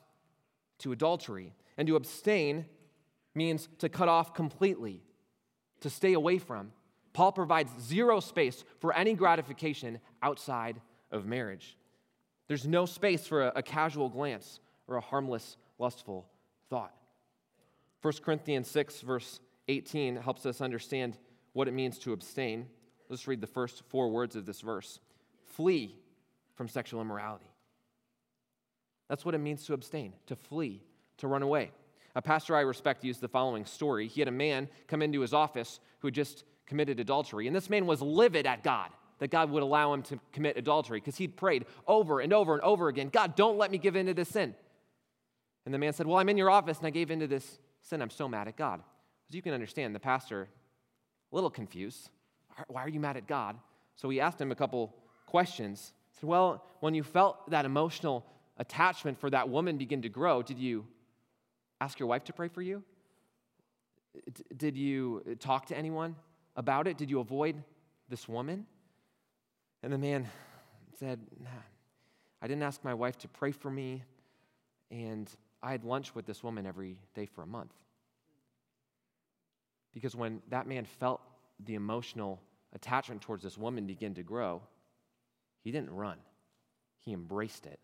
to 0.81 0.91
adultery. 0.91 1.53
And 1.77 1.87
to 1.87 1.95
abstain 1.95 2.65
means 3.33 3.69
to 3.79 3.89
cut 3.89 4.09
off 4.09 4.33
completely, 4.33 5.01
to 5.81 5.89
stay 5.89 6.13
away 6.13 6.37
from. 6.37 6.71
Paul 7.13 7.31
provides 7.31 7.71
zero 7.81 8.19
space 8.19 8.63
for 8.79 8.93
any 8.93 9.13
gratification 9.13 9.99
outside 10.21 10.81
of 11.11 11.25
marriage. 11.25 11.77
There's 12.47 12.67
no 12.67 12.85
space 12.85 13.25
for 13.25 13.47
a, 13.47 13.53
a 13.57 13.63
casual 13.63 14.09
glance 14.09 14.59
or 14.87 14.97
a 14.97 15.01
harmless, 15.01 15.57
lustful 15.77 16.27
thought. 16.69 16.93
1 18.01 18.13
Corinthians 18.23 18.69
6, 18.69 19.01
verse 19.01 19.39
18, 19.67 20.15
helps 20.17 20.45
us 20.45 20.61
understand 20.61 21.17
what 21.53 21.67
it 21.67 21.73
means 21.73 21.99
to 21.99 22.13
abstain. 22.13 22.67
Let's 23.09 23.27
read 23.27 23.41
the 23.41 23.47
first 23.47 23.83
four 23.89 24.09
words 24.09 24.35
of 24.35 24.45
this 24.45 24.61
verse 24.61 24.99
Flee 25.45 25.97
from 26.55 26.67
sexual 26.67 27.01
immorality. 27.01 27.50
That's 29.11 29.25
what 29.25 29.35
it 29.35 29.39
means 29.39 29.65
to 29.65 29.73
abstain, 29.73 30.13
to 30.27 30.37
flee, 30.37 30.81
to 31.17 31.27
run 31.27 31.41
away. 31.43 31.71
A 32.15 32.21
pastor 32.21 32.55
I 32.55 32.61
respect 32.61 33.03
used 33.03 33.19
the 33.19 33.27
following 33.27 33.65
story. 33.65 34.07
He 34.07 34.21
had 34.21 34.29
a 34.29 34.31
man 34.31 34.69
come 34.87 35.01
into 35.01 35.19
his 35.19 35.33
office 35.33 35.81
who 35.99 36.07
had 36.07 36.15
just 36.15 36.45
committed 36.65 36.97
adultery, 36.97 37.45
and 37.45 37.53
this 37.53 37.69
man 37.69 37.85
was 37.85 38.01
livid 38.01 38.47
at 38.47 38.63
God 38.63 38.89
that 39.19 39.29
God 39.29 39.51
would 39.51 39.63
allow 39.63 39.91
him 39.93 40.01
to 40.03 40.19
commit 40.31 40.55
adultery 40.55 41.01
because 41.01 41.17
he'd 41.17 41.35
prayed 41.35 41.65
over 41.87 42.21
and 42.21 42.31
over 42.31 42.53
and 42.53 42.61
over 42.61 42.87
again 42.87 43.09
God, 43.09 43.35
don't 43.35 43.57
let 43.57 43.69
me 43.69 43.77
give 43.77 43.97
in 43.97 44.05
to 44.05 44.13
this 44.13 44.29
sin. 44.29 44.55
And 45.65 45.73
the 45.73 45.77
man 45.77 45.91
said, 45.91 46.07
Well, 46.07 46.17
I'm 46.17 46.29
in 46.29 46.37
your 46.37 46.49
office 46.49 46.77
and 46.77 46.87
I 46.87 46.91
gave 46.91 47.11
in 47.11 47.19
to 47.19 47.27
this 47.27 47.59
sin. 47.81 48.01
I'm 48.01 48.09
so 48.09 48.29
mad 48.29 48.47
at 48.47 48.55
God. 48.55 48.79
As 49.27 49.35
you 49.35 49.41
can 49.41 49.53
understand, 49.53 49.93
the 49.93 49.99
pastor, 49.99 50.47
a 51.33 51.35
little 51.35 51.49
confused. 51.49 52.11
Why 52.69 52.81
are 52.81 52.89
you 52.89 53.01
mad 53.01 53.17
at 53.17 53.27
God? 53.27 53.57
So 53.97 54.09
he 54.09 54.21
asked 54.21 54.39
him 54.39 54.53
a 54.53 54.55
couple 54.55 54.95
questions. 55.25 55.91
He 56.11 56.21
said, 56.21 56.29
Well, 56.29 56.63
when 56.79 56.93
you 56.93 57.03
felt 57.03 57.49
that 57.49 57.65
emotional 57.65 58.25
attachment 58.57 59.19
for 59.19 59.29
that 59.29 59.49
woman 59.49 59.77
begin 59.77 60.01
to 60.03 60.09
grow, 60.09 60.41
did 60.41 60.59
you 60.59 60.85
ask 61.79 61.99
your 61.99 62.07
wife 62.07 62.23
to 62.25 62.33
pray 62.33 62.47
for 62.47 62.61
you? 62.61 62.83
Did 64.55 64.77
you 64.77 65.37
talk 65.39 65.67
to 65.67 65.77
anyone 65.77 66.15
about 66.55 66.87
it? 66.87 66.97
Did 66.97 67.09
you 67.09 67.19
avoid 67.19 67.55
this 68.09 68.27
woman? 68.27 68.65
And 69.83 69.91
the 69.91 69.97
man 69.97 70.27
said, 70.99 71.19
nah, 71.41 71.49
I 72.41 72.47
didn't 72.47 72.63
ask 72.63 72.83
my 72.83 72.93
wife 72.93 73.17
to 73.19 73.27
pray 73.27 73.51
for 73.51 73.71
me, 73.71 74.03
and 74.91 75.29
I 75.63 75.71
had 75.71 75.83
lunch 75.83 76.13
with 76.13 76.25
this 76.25 76.43
woman 76.43 76.65
every 76.65 76.97
day 77.15 77.25
for 77.25 77.41
a 77.41 77.47
month. 77.47 77.73
Because 79.93 80.15
when 80.15 80.41
that 80.49 80.67
man 80.67 80.85
felt 80.85 81.21
the 81.65 81.75
emotional 81.75 82.41
attachment 82.73 83.21
towards 83.21 83.43
this 83.43 83.57
woman 83.57 83.85
begin 83.85 84.13
to 84.15 84.23
grow, 84.23 84.61
he 85.63 85.71
didn't 85.71 85.91
run, 85.91 86.17
he 86.99 87.13
embraced 87.13 87.65
it. 87.65 87.79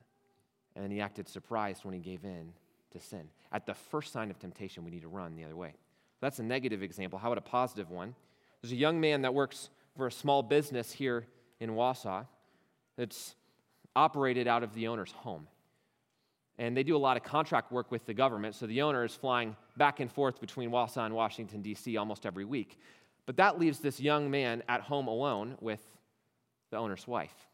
And 0.77 0.83
then 0.83 0.91
he 0.91 1.01
acted 1.01 1.27
surprised 1.27 1.83
when 1.85 1.95
he 1.95 1.99
gave 1.99 2.23
in 2.23 2.53
to 2.91 2.99
sin. 2.99 3.23
At 3.51 3.65
the 3.65 3.73
first 3.73 4.13
sign 4.13 4.29
of 4.29 4.37
temptation, 4.37 4.85
we 4.85 4.91
need 4.91 5.01
to 5.01 5.07
run 5.07 5.35
the 5.35 5.43
other 5.43 5.55
way. 5.55 5.73
That's 6.21 6.37
a 6.37 6.43
negative 6.43 6.83
example. 6.83 7.17
How 7.17 7.31
about 7.31 7.39
a 7.39 7.49
positive 7.49 7.89
one? 7.89 8.13
There's 8.61 8.73
a 8.73 8.75
young 8.75 8.99
man 8.99 9.23
that 9.23 9.33
works 9.33 9.69
for 9.95 10.05
a 10.05 10.11
small 10.11 10.43
business 10.43 10.91
here 10.91 11.25
in 11.59 11.71
Wausau 11.71 12.27
that's 12.95 13.33
operated 13.95 14.47
out 14.47 14.61
of 14.61 14.75
the 14.75 14.87
owner's 14.87 15.11
home. 15.11 15.47
And 16.59 16.77
they 16.77 16.83
do 16.83 16.95
a 16.95 16.99
lot 16.99 17.17
of 17.17 17.23
contract 17.23 17.71
work 17.71 17.91
with 17.91 18.05
the 18.05 18.13
government, 18.13 18.53
so 18.53 18.67
the 18.67 18.83
owner 18.83 19.03
is 19.03 19.15
flying 19.15 19.55
back 19.77 19.99
and 19.99 20.11
forth 20.11 20.39
between 20.39 20.69
Wausau 20.69 21.07
and 21.07 21.15
Washington, 21.15 21.63
D.C. 21.63 21.97
almost 21.97 22.23
every 22.23 22.45
week. 22.45 22.77
But 23.25 23.37
that 23.37 23.57
leaves 23.59 23.79
this 23.79 23.99
young 23.99 24.29
man 24.29 24.61
at 24.69 24.81
home 24.81 25.07
alone 25.07 25.57
with 25.59 25.81
the 26.69 26.77
owner's 26.77 27.07
wife. 27.07 27.46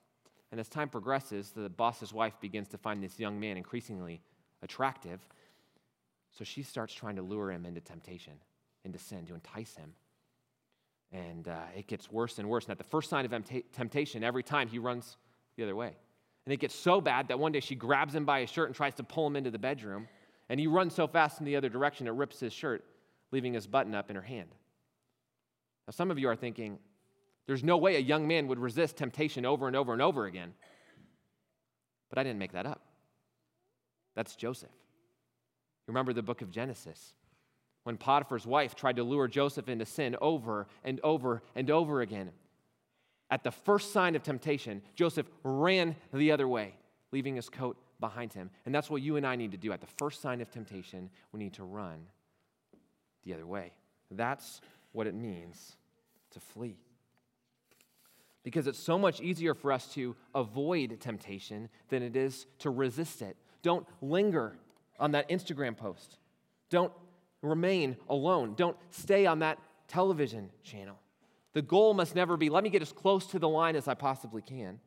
And 0.53 0.59
as 0.59 0.69
time 0.69 0.87
progresses, 0.87 1.49
the 1.49 1.67
boss's 1.67 2.13
wife 2.13 2.39
begins 2.39 2.67
to 2.67 2.77
find 2.77 3.01
this 3.01 3.19
young 3.19 3.39
man 3.39 3.57
increasingly 3.57 4.21
attractive. 4.61 5.19
So 6.29 6.43
she 6.43 6.61
starts 6.61 6.93
trying 6.93 7.15
to 7.15 7.23
lure 7.23 7.49
him 7.49 7.65
into 7.65 7.81
temptation, 7.81 8.33
into 8.85 8.99
sin, 8.99 9.25
to 9.25 9.33
entice 9.33 9.73
him. 9.73 9.93
And 11.11 11.47
uh, 11.47 11.57
it 11.75 11.87
gets 11.87 12.11
worse 12.11 12.37
and 12.37 12.47
worse. 12.47 12.65
And 12.65 12.71
at 12.71 12.77
the 12.77 12.83
first 12.83 13.09
sign 13.09 13.25
of 13.25 13.33
temptation, 13.73 14.23
every 14.23 14.43
time 14.43 14.67
he 14.67 14.77
runs 14.77 15.17
the 15.55 15.63
other 15.63 15.75
way. 15.75 15.95
And 16.45 16.53
it 16.53 16.57
gets 16.57 16.75
so 16.75 17.01
bad 17.01 17.29
that 17.29 17.39
one 17.39 17.51
day 17.51 17.59
she 17.59 17.73
grabs 17.73 18.13
him 18.13 18.23
by 18.23 18.41
his 18.41 18.51
shirt 18.51 18.67
and 18.67 18.75
tries 18.75 18.93
to 18.93 19.03
pull 19.03 19.25
him 19.25 19.35
into 19.35 19.49
the 19.49 19.57
bedroom. 19.57 20.07
And 20.49 20.59
he 20.59 20.67
runs 20.67 20.93
so 20.93 21.07
fast 21.07 21.39
in 21.39 21.47
the 21.47 21.55
other 21.55 21.69
direction, 21.69 22.05
it 22.05 22.11
rips 22.11 22.39
his 22.39 22.53
shirt, 22.53 22.85
leaving 23.31 23.55
his 23.55 23.65
button 23.65 23.95
up 23.95 24.11
in 24.11 24.15
her 24.15 24.21
hand. 24.21 24.49
Now, 25.87 25.93
some 25.93 26.11
of 26.11 26.19
you 26.19 26.29
are 26.29 26.35
thinking, 26.35 26.77
there's 27.47 27.63
no 27.63 27.77
way 27.77 27.95
a 27.95 27.99
young 27.99 28.27
man 28.27 28.47
would 28.47 28.59
resist 28.59 28.97
temptation 28.97 29.45
over 29.45 29.67
and 29.67 29.75
over 29.75 29.93
and 29.93 30.01
over 30.01 30.25
again. 30.25 30.53
But 32.09 32.19
I 32.19 32.23
didn't 32.23 32.39
make 32.39 32.53
that 32.53 32.65
up. 32.65 32.81
That's 34.15 34.35
Joseph. 34.35 34.69
You 34.69 35.91
remember 35.91 36.13
the 36.13 36.21
book 36.21 36.41
of 36.41 36.51
Genesis 36.51 37.13
when 37.83 37.97
Potiphar's 37.97 38.47
wife 38.47 38.75
tried 38.75 38.95
to 38.95 39.03
lure 39.03 39.27
Joseph 39.27 39.67
into 39.67 39.85
sin 39.85 40.15
over 40.21 40.67
and 40.83 40.99
over 41.03 41.43
and 41.55 41.69
over 41.69 42.01
again. 42.01 42.31
At 43.29 43.43
the 43.43 43.51
first 43.51 43.91
sign 43.91 44.15
of 44.15 44.23
temptation, 44.23 44.81
Joseph 44.95 45.25
ran 45.43 45.95
the 46.13 46.31
other 46.31 46.47
way, 46.47 46.75
leaving 47.11 47.35
his 47.35 47.49
coat 47.49 47.77
behind 47.99 48.31
him. 48.31 48.51
And 48.65 48.73
that's 48.73 48.89
what 48.89 49.01
you 49.01 49.17
and 49.17 49.25
I 49.25 49.35
need 49.35 49.51
to 49.51 49.57
do. 49.57 49.73
At 49.73 49.81
the 49.81 49.87
first 49.97 50.21
sign 50.21 50.39
of 50.39 50.51
temptation, 50.51 51.09
we 51.31 51.39
need 51.39 51.53
to 51.53 51.63
run 51.63 52.05
the 53.23 53.33
other 53.33 53.47
way. 53.47 53.73
That's 54.11 54.61
what 54.91 55.07
it 55.07 55.15
means 55.15 55.75
to 56.31 56.39
flee. 56.39 56.77
Because 58.43 58.67
it's 58.67 58.79
so 58.79 58.99
much 58.99 59.21
easier 59.21 59.53
for 59.53 59.71
us 59.71 59.87
to 59.93 60.15
avoid 60.35 60.99
temptation 60.99 61.69
than 61.89 62.03
it 62.03 62.15
is 62.15 62.45
to 62.59 62.69
resist 62.69 63.21
it. 63.21 63.37
Don't 63.61 63.87
linger 64.01 64.57
on 64.99 65.11
that 65.11 65.29
Instagram 65.29 65.77
post. 65.77 66.17
Don't 66.69 66.91
remain 67.41 67.95
alone. 68.09 68.53
Don't 68.55 68.77
stay 68.91 69.25
on 69.25 69.39
that 69.39 69.59
television 69.87 70.49
channel. 70.63 70.97
The 71.53 71.61
goal 71.61 71.93
must 71.93 72.15
never 72.15 72.35
be 72.35 72.49
let 72.49 72.63
me 72.63 72.69
get 72.69 72.81
as 72.81 72.91
close 72.91 73.27
to 73.27 73.39
the 73.39 73.49
line 73.49 73.75
as 73.75 73.87
I 73.87 73.93
possibly 73.93 74.41
can. 74.41 74.79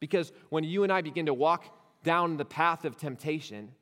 Because 0.00 0.32
when 0.48 0.64
you 0.64 0.82
and 0.82 0.90
I 0.90 1.02
begin 1.02 1.26
to 1.26 1.34
walk 1.34 1.64
down 2.02 2.38
the 2.38 2.44
path 2.44 2.84
of 2.84 2.96
temptation, 2.96 3.72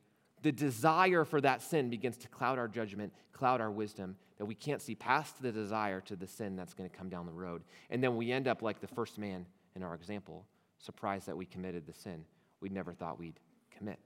the 0.41 0.51
desire 0.51 1.23
for 1.25 1.39
that 1.41 1.61
sin 1.61 1.89
begins 1.89 2.17
to 2.17 2.27
cloud 2.27 2.59
our 2.59 2.67
judgment, 2.67 3.13
cloud 3.31 3.61
our 3.61 3.71
wisdom, 3.71 4.17
that 4.39 4.45
we 4.45 4.55
can't 4.55 4.81
see 4.81 4.95
past 4.95 5.41
the 5.41 5.51
desire 5.51 6.01
to 6.01 6.15
the 6.15 6.25
sin 6.25 6.55
that's 6.55 6.73
going 6.73 6.89
to 6.89 6.95
come 6.95 7.09
down 7.09 7.27
the 7.27 7.31
road. 7.31 7.61
And 7.91 8.01
then 8.03 8.15
we 8.15 8.31
end 8.31 8.47
up 8.47 8.61
like 8.61 8.79
the 8.79 8.87
first 8.87 9.19
man 9.19 9.45
in 9.75 9.83
our 9.83 9.93
example, 9.93 10.45
surprised 10.79 11.27
that 11.27 11.37
we 11.37 11.45
committed 11.45 11.85
the 11.85 11.93
sin 11.93 12.25
we 12.61 12.69
never 12.69 12.93
thought 12.93 13.19
we'd 13.19 13.39
commit. 13.77 13.99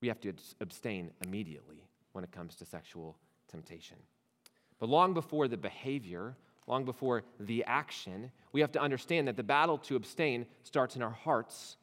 We 0.00 0.08
have 0.08 0.20
to 0.20 0.32
abstain 0.60 1.10
immediately 1.24 1.88
when 2.12 2.24
it 2.24 2.32
comes 2.32 2.56
to 2.56 2.64
sexual 2.64 3.16
temptation. 3.48 3.96
But 4.78 4.88
long 4.88 5.14
before 5.14 5.48
the 5.48 5.56
behavior, 5.56 6.36
long 6.66 6.84
before 6.84 7.24
the 7.40 7.64
action, 7.64 8.30
we 8.52 8.60
have 8.60 8.72
to 8.72 8.80
understand 8.80 9.28
that 9.28 9.36
the 9.36 9.42
battle 9.42 9.78
to 9.78 9.96
abstain 9.96 10.46
starts 10.62 10.96
in 10.96 11.02
our 11.02 11.10
hearts 11.10 11.76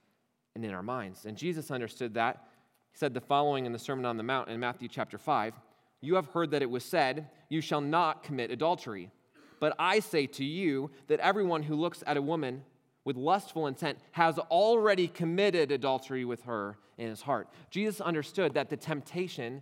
and 0.55 0.63
in 0.63 0.74
our 0.74 0.84
minds. 0.84 1.25
And 1.25 1.38
Jesus 1.38 1.72
understood 1.72 2.13
that. 2.13 2.48
He 2.91 2.98
said 2.98 3.13
the 3.13 3.22
following 3.22 3.65
in 3.65 3.72
the 3.72 3.79
Sermon 3.79 4.05
on 4.05 4.17
the 4.17 4.24
Mount 4.24 4.50
in 4.50 4.60
Matthew 4.60 4.88
chapter 4.88 5.17
5 5.17 5.53
You 6.03 6.15
have 6.15 6.27
heard 6.27 6.51
that 6.51 6.62
it 6.62 6.69
was 6.69 6.83
said, 6.83 7.29
You 7.48 7.62
shall 7.62 7.79
not 7.79 8.24
commit 8.24 8.51
adultery. 8.51 9.10
But 9.62 9.74
I 9.79 10.00
say 10.00 10.27
to 10.27 10.43
you 10.43 10.91
that 11.07 11.22
everyone 11.22 11.63
who 11.63 11.75
looks 11.75 12.03
at 12.05 12.17
a 12.17 12.22
woman 12.22 12.63
with 13.05 13.15
lustful 13.15 13.67
intent 13.67 13.98
has 14.12 14.38
already 14.38 15.07
committed 15.07 15.72
adultery 15.72 16.25
with 16.25 16.41
her 16.41 16.77
in 16.98 17.07
his 17.07 17.22
heart. 17.22 17.48
Jesus 17.69 18.01
understood 18.01 18.53
that 18.55 18.69
the 18.69 18.75
temptation, 18.75 19.62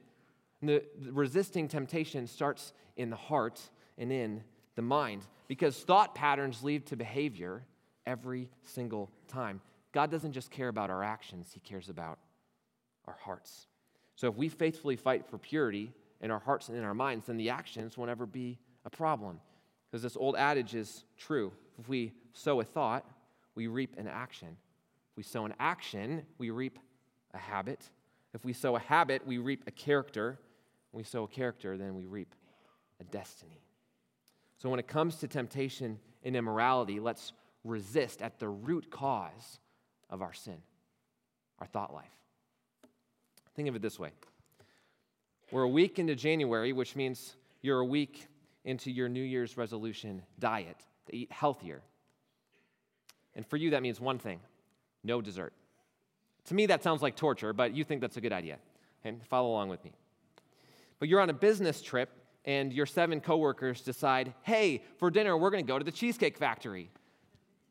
the 0.63 0.83
resisting 1.11 1.67
temptation, 1.67 2.25
starts 2.25 2.73
in 2.97 3.11
the 3.11 3.15
heart 3.15 3.61
and 3.99 4.11
in 4.11 4.43
the 4.75 4.81
mind 4.81 5.27
because 5.47 5.77
thought 5.77 6.15
patterns 6.15 6.63
lead 6.63 6.87
to 6.87 6.95
behavior 6.95 7.63
every 8.07 8.49
single 8.63 9.11
time. 9.27 9.61
God 9.91 10.09
doesn't 10.09 10.33
just 10.33 10.49
care 10.49 10.69
about 10.69 10.89
our 10.89 11.03
actions, 11.03 11.51
He 11.53 11.59
cares 11.59 11.89
about 11.89 12.17
our 13.05 13.17
hearts. 13.21 13.67
So 14.15 14.27
if 14.27 14.35
we 14.35 14.49
faithfully 14.49 14.95
fight 14.95 15.27
for 15.27 15.37
purity 15.37 15.93
in 16.21 16.31
our 16.31 16.39
hearts 16.39 16.69
and 16.69 16.77
in 16.77 16.83
our 16.83 16.93
minds, 16.93 17.25
then 17.25 17.37
the 17.37 17.49
actions 17.49 17.97
won't 17.97 18.11
ever 18.11 18.25
be 18.25 18.59
a 18.85 18.89
problem. 18.89 19.39
Because 19.89 20.03
this 20.03 20.15
old 20.15 20.35
adage 20.35 20.75
is 20.75 21.03
true. 21.17 21.51
If 21.79 21.89
we 21.89 22.13
sow 22.33 22.61
a 22.61 22.63
thought, 22.63 23.05
we 23.55 23.67
reap 23.67 23.95
an 23.97 24.07
action. 24.07 24.49
If 25.11 25.17
we 25.17 25.23
sow 25.23 25.45
an 25.45 25.53
action, 25.59 26.23
we 26.37 26.51
reap 26.51 26.79
a 27.33 27.37
habit. 27.37 27.89
If 28.33 28.45
we 28.45 28.53
sow 28.53 28.75
a 28.75 28.79
habit, 28.79 29.25
we 29.25 29.37
reap 29.39 29.63
a 29.67 29.71
character. 29.71 30.39
We 30.93 31.03
sow 31.03 31.23
a 31.23 31.27
character, 31.27 31.77
then 31.77 31.95
we 31.95 32.05
reap 32.05 32.33
a 32.99 33.03
destiny. 33.03 33.61
So 34.57 34.69
when 34.69 34.79
it 34.79 34.87
comes 34.87 35.15
to 35.17 35.27
temptation 35.27 35.99
and 36.23 36.35
immorality, 36.35 36.99
let's 36.99 37.33
resist 37.63 38.21
at 38.21 38.39
the 38.39 38.47
root 38.47 38.91
cause 38.91 39.59
of 40.09 40.21
our 40.21 40.33
sin, 40.33 40.57
our 41.59 41.67
thought 41.67 41.93
life. 41.93 42.11
Think 43.55 43.67
of 43.67 43.75
it 43.75 43.81
this 43.81 43.99
way 43.99 44.11
we're 45.51 45.63
a 45.63 45.69
week 45.69 45.99
into 45.99 46.15
January, 46.15 46.73
which 46.73 46.95
means 46.95 47.35
you're 47.61 47.79
a 47.79 47.85
week 47.85 48.27
into 48.63 48.91
your 48.91 49.09
New 49.09 49.23
Year's 49.23 49.57
resolution 49.57 50.21
diet 50.39 50.77
to 51.07 51.15
eat 51.15 51.31
healthier. 51.31 51.81
And 53.35 53.45
for 53.45 53.57
you, 53.57 53.71
that 53.71 53.81
means 53.81 53.99
one 53.99 54.19
thing 54.19 54.39
no 55.03 55.21
dessert. 55.21 55.53
To 56.45 56.53
me, 56.53 56.67
that 56.67 56.83
sounds 56.83 57.01
like 57.01 57.15
torture, 57.15 57.53
but 57.53 57.73
you 57.73 57.83
think 57.83 58.01
that's 58.01 58.17
a 58.17 58.21
good 58.21 58.33
idea. 58.33 58.57
And 59.03 59.25
follow 59.27 59.49
along 59.49 59.69
with 59.69 59.83
me. 59.83 59.93
But 60.99 61.09
you're 61.09 61.19
on 61.19 61.29
a 61.31 61.33
business 61.33 61.81
trip, 61.81 62.09
and 62.45 62.71
your 62.71 62.85
seven 62.85 63.19
coworkers 63.19 63.81
decide, 63.81 64.33
hey, 64.43 64.83
for 64.97 65.09
dinner, 65.09 65.35
we're 65.35 65.49
to 65.51 65.61
go 65.63 65.79
to 65.79 65.85
the 65.85 65.91
Cheesecake 65.91 66.37
Factory. 66.37 66.89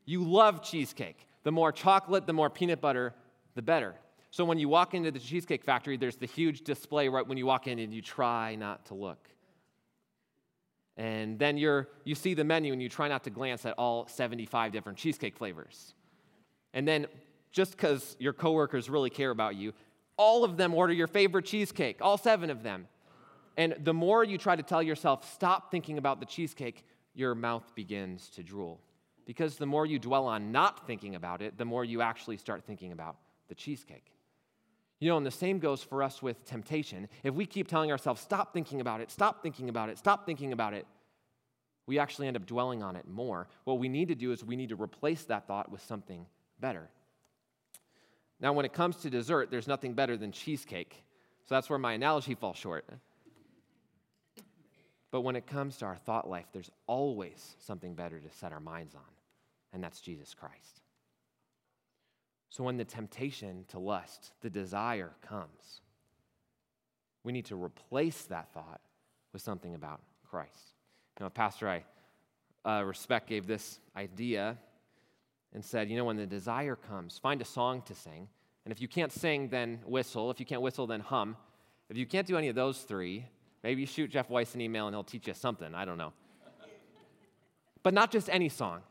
You 0.05 0.23
love 0.23 0.61
cheesecake. 0.61 1.27
The 1.43 1.51
more 1.51 1.71
chocolate, 1.71 2.27
the 2.27 2.33
more 2.33 2.49
peanut 2.49 2.81
butter, 2.81 3.13
the 3.55 3.61
better. 3.61 3.95
So 4.31 4.45
when 4.45 4.57
you 4.57 4.69
walk 4.69 4.93
into 4.93 5.11
the 5.11 5.19
Cheesecake 5.19 5.63
Factory, 5.63 5.97
there's 5.97 6.15
the 6.15 6.25
huge 6.25 6.61
display 6.61 7.09
right 7.09 7.27
when 7.27 7.37
you 7.37 7.45
walk 7.45 7.67
in, 7.67 7.79
and 7.79 7.93
you 7.93 8.01
try 8.01 8.55
not 8.55 8.85
to 8.85 8.93
look. 8.93 9.27
And 10.95 11.37
then 11.37 11.57
you're, 11.57 11.89
you 12.05 12.15
see 12.15 12.33
the 12.33 12.43
menu 12.43 12.73
and 12.73 12.81
you 12.81 12.89
try 12.89 13.07
not 13.07 13.23
to 13.25 13.29
glance 13.29 13.65
at 13.65 13.73
all 13.77 14.07
75 14.07 14.71
different 14.71 14.97
cheesecake 14.97 15.35
flavors. 15.35 15.93
And 16.73 16.87
then, 16.87 17.07
just 17.51 17.71
because 17.71 18.15
your 18.19 18.31
coworkers 18.31 18.89
really 18.89 19.09
care 19.09 19.31
about 19.31 19.55
you, 19.55 19.73
all 20.15 20.45
of 20.45 20.55
them 20.55 20.73
order 20.73 20.93
your 20.93 21.07
favorite 21.07 21.45
cheesecake, 21.45 21.97
all 22.01 22.17
seven 22.17 22.49
of 22.49 22.63
them. 22.63 22.87
And 23.57 23.75
the 23.79 23.93
more 23.93 24.23
you 24.23 24.37
try 24.37 24.55
to 24.55 24.63
tell 24.63 24.81
yourself, 24.81 25.29
stop 25.33 25.71
thinking 25.71 25.97
about 25.97 26.21
the 26.21 26.25
cheesecake, 26.25 26.85
your 27.13 27.35
mouth 27.35 27.69
begins 27.75 28.29
to 28.29 28.43
drool. 28.43 28.79
Because 29.25 29.57
the 29.57 29.65
more 29.65 29.85
you 29.85 29.99
dwell 29.99 30.27
on 30.27 30.51
not 30.53 30.87
thinking 30.87 31.15
about 31.15 31.41
it, 31.41 31.57
the 31.57 31.65
more 31.65 31.83
you 31.83 32.01
actually 32.01 32.37
start 32.37 32.63
thinking 32.63 32.93
about 32.93 33.17
the 33.49 33.55
cheesecake. 33.55 34.05
You 35.01 35.09
know, 35.09 35.17
and 35.17 35.25
the 35.25 35.31
same 35.31 35.59
goes 35.59 35.83
for 35.83 36.01
us 36.03 36.21
with 36.21 36.45
temptation. 36.45 37.09
If 37.23 37.33
we 37.33 37.45
keep 37.45 37.67
telling 37.67 37.91
ourselves, 37.91 38.21
stop 38.21 38.53
thinking 38.53 38.79
about 38.79 39.01
it, 39.01 39.11
stop 39.11 39.43
thinking 39.43 39.67
about 39.67 39.89
it, 39.89 39.97
stop 39.97 40.25
thinking 40.25 40.53
about 40.53 40.73
it, 40.73 40.85
we 41.87 41.99
actually 41.99 42.27
end 42.27 42.37
up 42.37 42.45
dwelling 42.45 42.83
on 42.83 42.95
it 42.95 43.07
more. 43.07 43.47
What 43.63 43.79
we 43.79 43.89
need 43.89 44.07
to 44.09 44.15
do 44.15 44.31
is 44.31 44.45
we 44.45 44.55
need 44.55 44.69
to 44.69 44.81
replace 44.81 45.23
that 45.25 45.47
thought 45.47 45.71
with 45.71 45.81
something 45.81 46.25
better. 46.59 46.87
Now, 48.39 48.53
when 48.53 48.63
it 48.63 48.73
comes 48.73 48.97
to 48.97 49.09
dessert, 49.09 49.51
there's 49.51 49.67
nothing 49.67 49.93
better 49.93 50.17
than 50.17 50.31
cheesecake. 50.31 51.03
So 51.45 51.55
that's 51.55 51.69
where 51.69 51.79
my 51.79 51.93
analogy 51.93 52.35
falls 52.35 52.57
short. 52.57 52.85
But 55.09 55.21
when 55.21 55.35
it 55.35 55.47
comes 55.47 55.77
to 55.77 55.85
our 55.85 55.97
thought 55.97 56.29
life, 56.29 56.45
there's 56.53 56.71
always 56.87 57.55
something 57.59 57.95
better 57.95 58.19
to 58.19 58.29
set 58.29 58.53
our 58.53 58.59
minds 58.59 58.95
on, 58.95 59.01
and 59.73 59.83
that's 59.83 59.99
Jesus 59.99 60.33
Christ. 60.33 60.80
So 62.51 62.65
when 62.65 62.75
the 62.75 62.83
temptation 62.83 63.63
to 63.69 63.79
lust, 63.79 64.33
the 64.41 64.49
desire 64.49 65.13
comes, 65.25 65.79
we 67.23 67.31
need 67.31 67.45
to 67.45 67.55
replace 67.55 68.23
that 68.23 68.51
thought 68.53 68.81
with 69.31 69.41
something 69.41 69.73
about 69.73 70.01
Christ. 70.29 70.73
You 71.19 71.25
a 71.25 71.29
Pastor 71.29 71.69
I 71.69 71.83
uh, 72.69 72.83
respect 72.83 73.29
gave 73.29 73.47
this 73.47 73.79
idea 73.95 74.57
and 75.53 75.63
said, 75.63 75.89
you 75.89 75.95
know, 75.95 76.03
when 76.03 76.17
the 76.17 76.25
desire 76.25 76.75
comes, 76.75 77.17
find 77.17 77.41
a 77.41 77.45
song 77.45 77.83
to 77.83 77.95
sing. 77.95 78.27
And 78.65 78.71
if 78.73 78.81
you 78.81 78.87
can't 78.89 79.13
sing, 79.13 79.47
then 79.47 79.79
whistle. 79.85 80.29
If 80.29 80.39
you 80.41 80.45
can't 80.45 80.61
whistle, 80.61 80.85
then 80.85 80.99
hum. 80.99 81.37
If 81.89 81.95
you 81.95 82.05
can't 82.05 82.27
do 82.27 82.37
any 82.37 82.49
of 82.49 82.55
those 82.55 82.79
three, 82.79 83.25
maybe 83.63 83.85
shoot 83.85 84.11
Jeff 84.11 84.29
Weiss 84.29 84.55
an 84.55 84.61
email 84.61 84.87
and 84.87 84.95
he'll 84.95 85.05
teach 85.05 85.27
you 85.27 85.33
something. 85.33 85.73
I 85.73 85.85
don't 85.85 85.97
know. 85.97 86.11
but 87.81 87.93
not 87.93 88.11
just 88.11 88.29
any 88.29 88.49
song, 88.49 88.81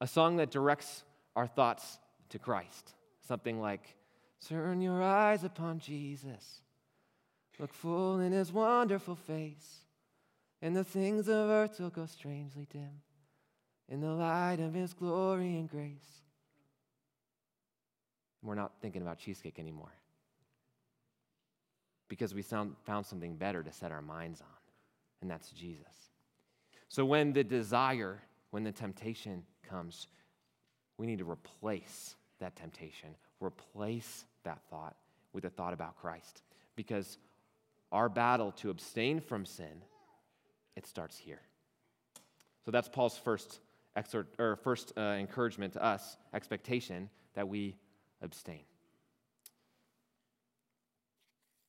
a 0.00 0.06
song 0.06 0.36
that 0.36 0.52
directs 0.52 1.02
our 1.34 1.48
thoughts 1.48 1.98
to 2.34 2.38
Christ. 2.40 2.94
Something 3.26 3.60
like, 3.60 3.94
Turn 4.46 4.82
your 4.82 5.02
eyes 5.02 5.44
upon 5.44 5.78
Jesus, 5.78 6.60
look 7.58 7.72
full 7.72 8.20
in 8.20 8.32
his 8.32 8.52
wonderful 8.52 9.14
face, 9.14 9.78
and 10.60 10.76
the 10.76 10.84
things 10.84 11.28
of 11.28 11.48
earth 11.48 11.80
will 11.80 11.88
go 11.88 12.04
strangely 12.04 12.66
dim 12.70 13.00
in 13.88 14.00
the 14.00 14.10
light 14.10 14.58
of 14.60 14.74
his 14.74 14.92
glory 14.92 15.56
and 15.56 15.70
grace. 15.70 16.22
We're 18.42 18.54
not 18.54 18.72
thinking 18.82 19.00
about 19.00 19.18
cheesecake 19.18 19.58
anymore 19.58 19.94
because 22.08 22.34
we 22.34 22.42
found, 22.42 22.74
found 22.84 23.06
something 23.06 23.36
better 23.36 23.62
to 23.62 23.72
set 23.72 23.92
our 23.92 24.02
minds 24.02 24.42
on, 24.42 24.58
and 25.22 25.30
that's 25.30 25.50
Jesus. 25.50 26.10
So 26.88 27.06
when 27.06 27.32
the 27.32 27.44
desire, 27.44 28.20
when 28.50 28.64
the 28.64 28.72
temptation 28.72 29.44
comes, 29.66 30.08
we 30.98 31.06
need 31.06 31.18
to 31.18 31.30
replace 31.30 32.16
that 32.40 32.56
temptation. 32.56 33.10
Replace 33.40 34.24
that 34.44 34.60
thought 34.70 34.96
with 35.32 35.44
a 35.44 35.50
thought 35.50 35.72
about 35.72 35.96
Christ. 35.96 36.42
Because 36.76 37.18
our 37.92 38.08
battle 38.08 38.52
to 38.52 38.70
abstain 38.70 39.20
from 39.20 39.46
sin, 39.46 39.82
it 40.76 40.86
starts 40.86 41.16
here. 41.18 41.40
So 42.64 42.70
that's 42.70 42.88
Paul's 42.88 43.16
first 43.18 43.60
exhort, 43.96 44.28
or 44.38 44.56
first 44.56 44.92
uh, 44.96 45.00
encouragement 45.00 45.74
to 45.74 45.84
us, 45.84 46.16
expectation 46.32 47.08
that 47.34 47.48
we 47.48 47.76
abstain. 48.22 48.64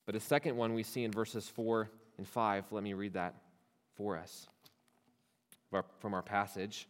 But 0.05 0.15
a 0.15 0.19
second 0.19 0.55
one 0.55 0.73
we 0.73 0.83
see 0.83 1.03
in 1.03 1.11
verses 1.11 1.49
4 1.49 1.89
and 2.17 2.27
5, 2.27 2.71
let 2.71 2.83
me 2.83 2.93
read 2.93 3.13
that 3.13 3.35
for 3.95 4.17
us 4.17 4.47
from 5.99 6.13
our 6.13 6.21
passage 6.21 6.87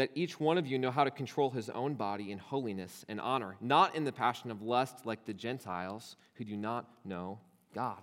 that 0.00 0.10
each 0.14 0.40
one 0.40 0.56
of 0.56 0.66
you 0.66 0.78
know 0.78 0.90
how 0.90 1.04
to 1.04 1.10
control 1.10 1.50
his 1.50 1.68
own 1.68 1.92
body 1.92 2.32
in 2.32 2.38
holiness 2.38 3.04
and 3.10 3.20
honor, 3.20 3.56
not 3.60 3.94
in 3.94 4.02
the 4.02 4.10
passion 4.10 4.50
of 4.50 4.62
lust 4.62 5.04
like 5.04 5.26
the 5.26 5.34
Gentiles 5.34 6.16
who 6.36 6.44
do 6.46 6.56
not 6.56 6.88
know 7.04 7.38
God. 7.74 7.98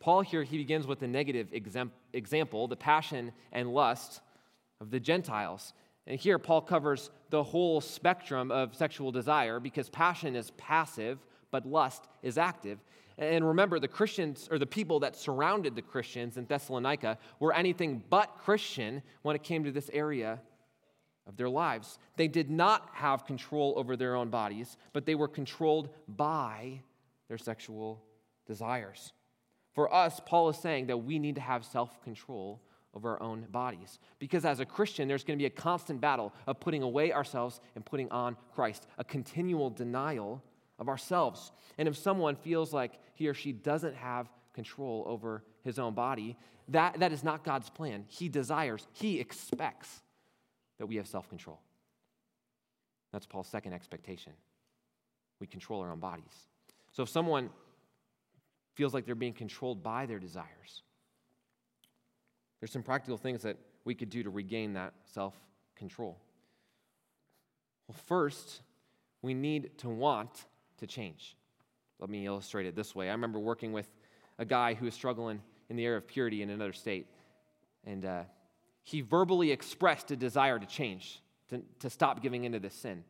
Paul 0.00 0.22
here, 0.22 0.42
he 0.42 0.58
begins 0.58 0.84
with 0.84 1.00
a 1.02 1.06
negative 1.06 1.46
example, 1.52 2.66
the 2.66 2.74
passion 2.74 3.30
and 3.52 3.72
lust 3.72 4.20
of 4.80 4.90
the 4.90 4.98
Gentiles. 4.98 5.74
And 6.08 6.18
here, 6.18 6.40
Paul 6.40 6.60
covers 6.60 7.08
the 7.30 7.44
whole 7.44 7.80
spectrum 7.80 8.50
of 8.50 8.74
sexual 8.74 9.12
desire 9.12 9.60
because 9.60 9.88
passion 9.88 10.34
is 10.34 10.50
passive, 10.56 11.20
but 11.52 11.64
lust 11.64 12.08
is 12.24 12.36
active. 12.36 12.80
And 13.16 13.46
remember, 13.46 13.78
the 13.78 13.86
Christians, 13.86 14.48
or 14.50 14.58
the 14.58 14.66
people 14.66 14.98
that 15.00 15.14
surrounded 15.14 15.76
the 15.76 15.82
Christians 15.82 16.36
in 16.36 16.46
Thessalonica, 16.46 17.16
were 17.38 17.54
anything 17.54 18.02
but 18.10 18.38
Christian 18.38 19.02
when 19.22 19.36
it 19.36 19.44
came 19.44 19.62
to 19.62 19.70
this 19.70 19.88
area 19.92 20.40
of 21.26 21.36
their 21.36 21.48
lives. 21.48 21.98
They 22.16 22.28
did 22.28 22.50
not 22.50 22.88
have 22.94 23.26
control 23.26 23.74
over 23.76 23.96
their 23.96 24.16
own 24.16 24.28
bodies, 24.28 24.76
but 24.92 25.06
they 25.06 25.14
were 25.14 25.28
controlled 25.28 25.88
by 26.08 26.82
their 27.28 27.38
sexual 27.38 28.02
desires. 28.46 29.12
For 29.72 29.92
us, 29.92 30.20
Paul 30.24 30.48
is 30.50 30.58
saying 30.58 30.88
that 30.88 30.98
we 30.98 31.18
need 31.18 31.36
to 31.36 31.40
have 31.40 31.64
self 31.64 32.02
control 32.02 32.60
over 32.94 33.10
our 33.10 33.22
own 33.22 33.46
bodies. 33.50 33.98
Because 34.18 34.44
as 34.44 34.60
a 34.60 34.66
Christian, 34.66 35.08
there's 35.08 35.24
going 35.24 35.38
to 35.38 35.42
be 35.42 35.46
a 35.46 35.50
constant 35.50 36.00
battle 36.00 36.34
of 36.46 36.60
putting 36.60 36.82
away 36.82 37.12
ourselves 37.12 37.60
and 37.74 37.84
putting 37.84 38.10
on 38.10 38.36
Christ, 38.54 38.86
a 38.98 39.04
continual 39.04 39.70
denial 39.70 40.42
of 40.78 40.88
ourselves. 40.88 41.52
And 41.78 41.88
if 41.88 41.96
someone 41.96 42.36
feels 42.36 42.72
like 42.72 42.98
he 43.14 43.28
or 43.28 43.34
she 43.34 43.52
doesn't 43.52 43.94
have 43.94 44.28
control 44.52 45.04
over 45.06 45.42
his 45.64 45.78
own 45.78 45.94
body, 45.94 46.36
that, 46.68 47.00
that 47.00 47.12
is 47.12 47.24
not 47.24 47.44
God's 47.44 47.70
plan. 47.70 48.04
He 48.08 48.28
desires, 48.28 48.86
he 48.92 49.20
expects 49.20 50.02
that 50.78 50.86
we 50.86 50.96
have 50.96 51.06
self 51.06 51.28
control. 51.28 51.60
That's 53.12 53.26
Paul's 53.26 53.48
second 53.48 53.72
expectation. 53.72 54.32
We 55.38 55.46
control 55.46 55.80
our 55.80 55.92
own 55.92 55.98
bodies. 55.98 56.48
So 56.92 57.02
if 57.02 57.08
someone 57.08 57.50
feels 58.74 58.94
like 58.94 59.04
they're 59.04 59.14
being 59.14 59.32
controlled 59.32 59.82
by 59.82 60.06
their 60.06 60.18
desires, 60.18 60.82
there's 62.60 62.72
some 62.72 62.82
practical 62.82 63.18
things 63.18 63.42
that 63.42 63.56
we 63.84 63.94
could 63.94 64.10
do 64.10 64.22
to 64.22 64.30
regain 64.30 64.74
that 64.74 64.94
self 65.04 65.34
control. 65.76 66.18
Well, 67.88 67.96
first, 68.06 68.62
we 69.20 69.34
need 69.34 69.78
to 69.78 69.88
want 69.88 70.46
to 70.78 70.86
change. 70.86 71.36
Let 71.98 72.08
me 72.10 72.26
illustrate 72.26 72.66
it 72.66 72.74
this 72.74 72.94
way. 72.94 73.08
I 73.08 73.12
remember 73.12 73.38
working 73.38 73.72
with 73.72 73.88
a 74.38 74.44
guy 74.44 74.74
who 74.74 74.86
was 74.86 74.94
struggling 74.94 75.40
in 75.68 75.76
the 75.76 75.84
area 75.84 75.98
of 75.98 76.06
purity 76.06 76.42
in 76.42 76.50
another 76.50 76.72
state, 76.72 77.06
and 77.84 78.04
uh, 78.04 78.22
he 78.82 79.00
verbally 79.00 79.50
expressed 79.50 80.10
a 80.10 80.16
desire 80.16 80.58
to 80.58 80.66
change, 80.66 81.20
to, 81.48 81.62
to 81.80 81.90
stop 81.90 82.22
giving 82.22 82.44
into 82.44 82.58
this 82.58 82.74
sin. 82.74 83.04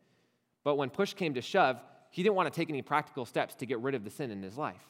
But 0.65 0.77
when 0.77 0.91
push 0.91 1.15
came 1.15 1.35
to 1.35 1.43
shove, 1.43 1.81
he 2.11 2.23
didn't 2.23 2.35
want 2.35 2.53
to 2.53 2.57
take 2.59 2.69
any 2.69 2.83
practical 2.83 3.25
steps 3.25 3.55
to 3.57 3.67
get 3.67 3.81
rid 3.81 3.95
of 3.95 4.05
the 4.05 4.11
sin 4.11 4.31
in 4.31 4.43
his 4.43 4.59
life, 4.59 4.87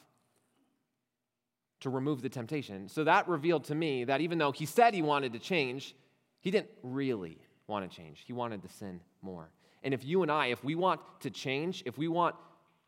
to 1.79 1.89
remove 1.89 2.21
the 2.21 2.29
temptation. 2.29 2.89
So 2.89 3.05
that 3.05 3.27
revealed 3.27 3.63
to 3.65 3.75
me 3.75 4.03
that 4.03 4.21
even 4.21 4.37
though 4.37 4.51
he 4.51 4.65
said 4.65 4.93
he 4.93 5.01
wanted 5.01 5.33
to 5.33 5.39
change, 5.39 5.95
he 6.41 6.51
didn't 6.51 6.71
really 6.83 7.37
want 7.67 7.89
to 7.89 7.95
change. 7.95 8.23
He 8.25 8.33
wanted 8.33 8.61
to 8.63 8.69
sin 8.69 8.99
more. 9.21 9.49
And 9.83 9.93
if 9.93 10.03
you 10.03 10.21
and 10.21 10.31
I, 10.31 10.47
if 10.47 10.63
we 10.63 10.75
want 10.75 11.01
to 11.21 11.29
change, 11.29 11.83
if 11.85 11.97
we 11.97 12.07
want 12.07 12.35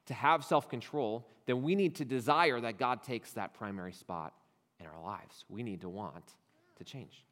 to 0.08 0.14
have 0.14 0.44
self 0.44 0.70
control, 0.70 1.28
then 1.46 1.62
we 1.62 1.76
need 1.76 1.96
to 1.96 2.06
desire 2.06 2.60
that 2.62 2.78
God 2.78 3.04
takes 3.04 3.32
that 3.34 3.54
primary 3.54 3.94
spot 3.94 4.34
in 4.80 4.86
our 4.86 5.02
lives. 5.02 5.46
We 5.50 5.64
need 5.64 5.82
to 5.82 5.90
want 5.90 6.36
to 6.78 6.84
change. 6.84 7.24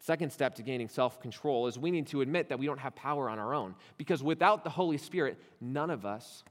Second 0.00 0.32
step 0.32 0.54
to 0.54 0.62
gaining 0.62 0.88
self 0.88 1.20
control 1.20 1.66
is 1.66 1.78
we 1.78 1.90
need 1.90 2.06
to 2.08 2.22
admit 2.22 2.48
that 2.48 2.58
we 2.58 2.64
don't 2.64 2.80
have 2.80 2.96
power 2.96 3.28
on 3.28 3.38
our 3.38 3.54
own. 3.54 3.74
Because 3.98 4.22
without 4.22 4.64
the 4.64 4.70
Holy 4.70 4.96
Spirit, 4.96 5.38
none 5.60 5.90
of 5.90 6.06
us 6.06 6.42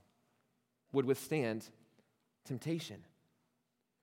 would 0.93 1.05
withstand 1.05 1.67
temptation. 2.45 3.03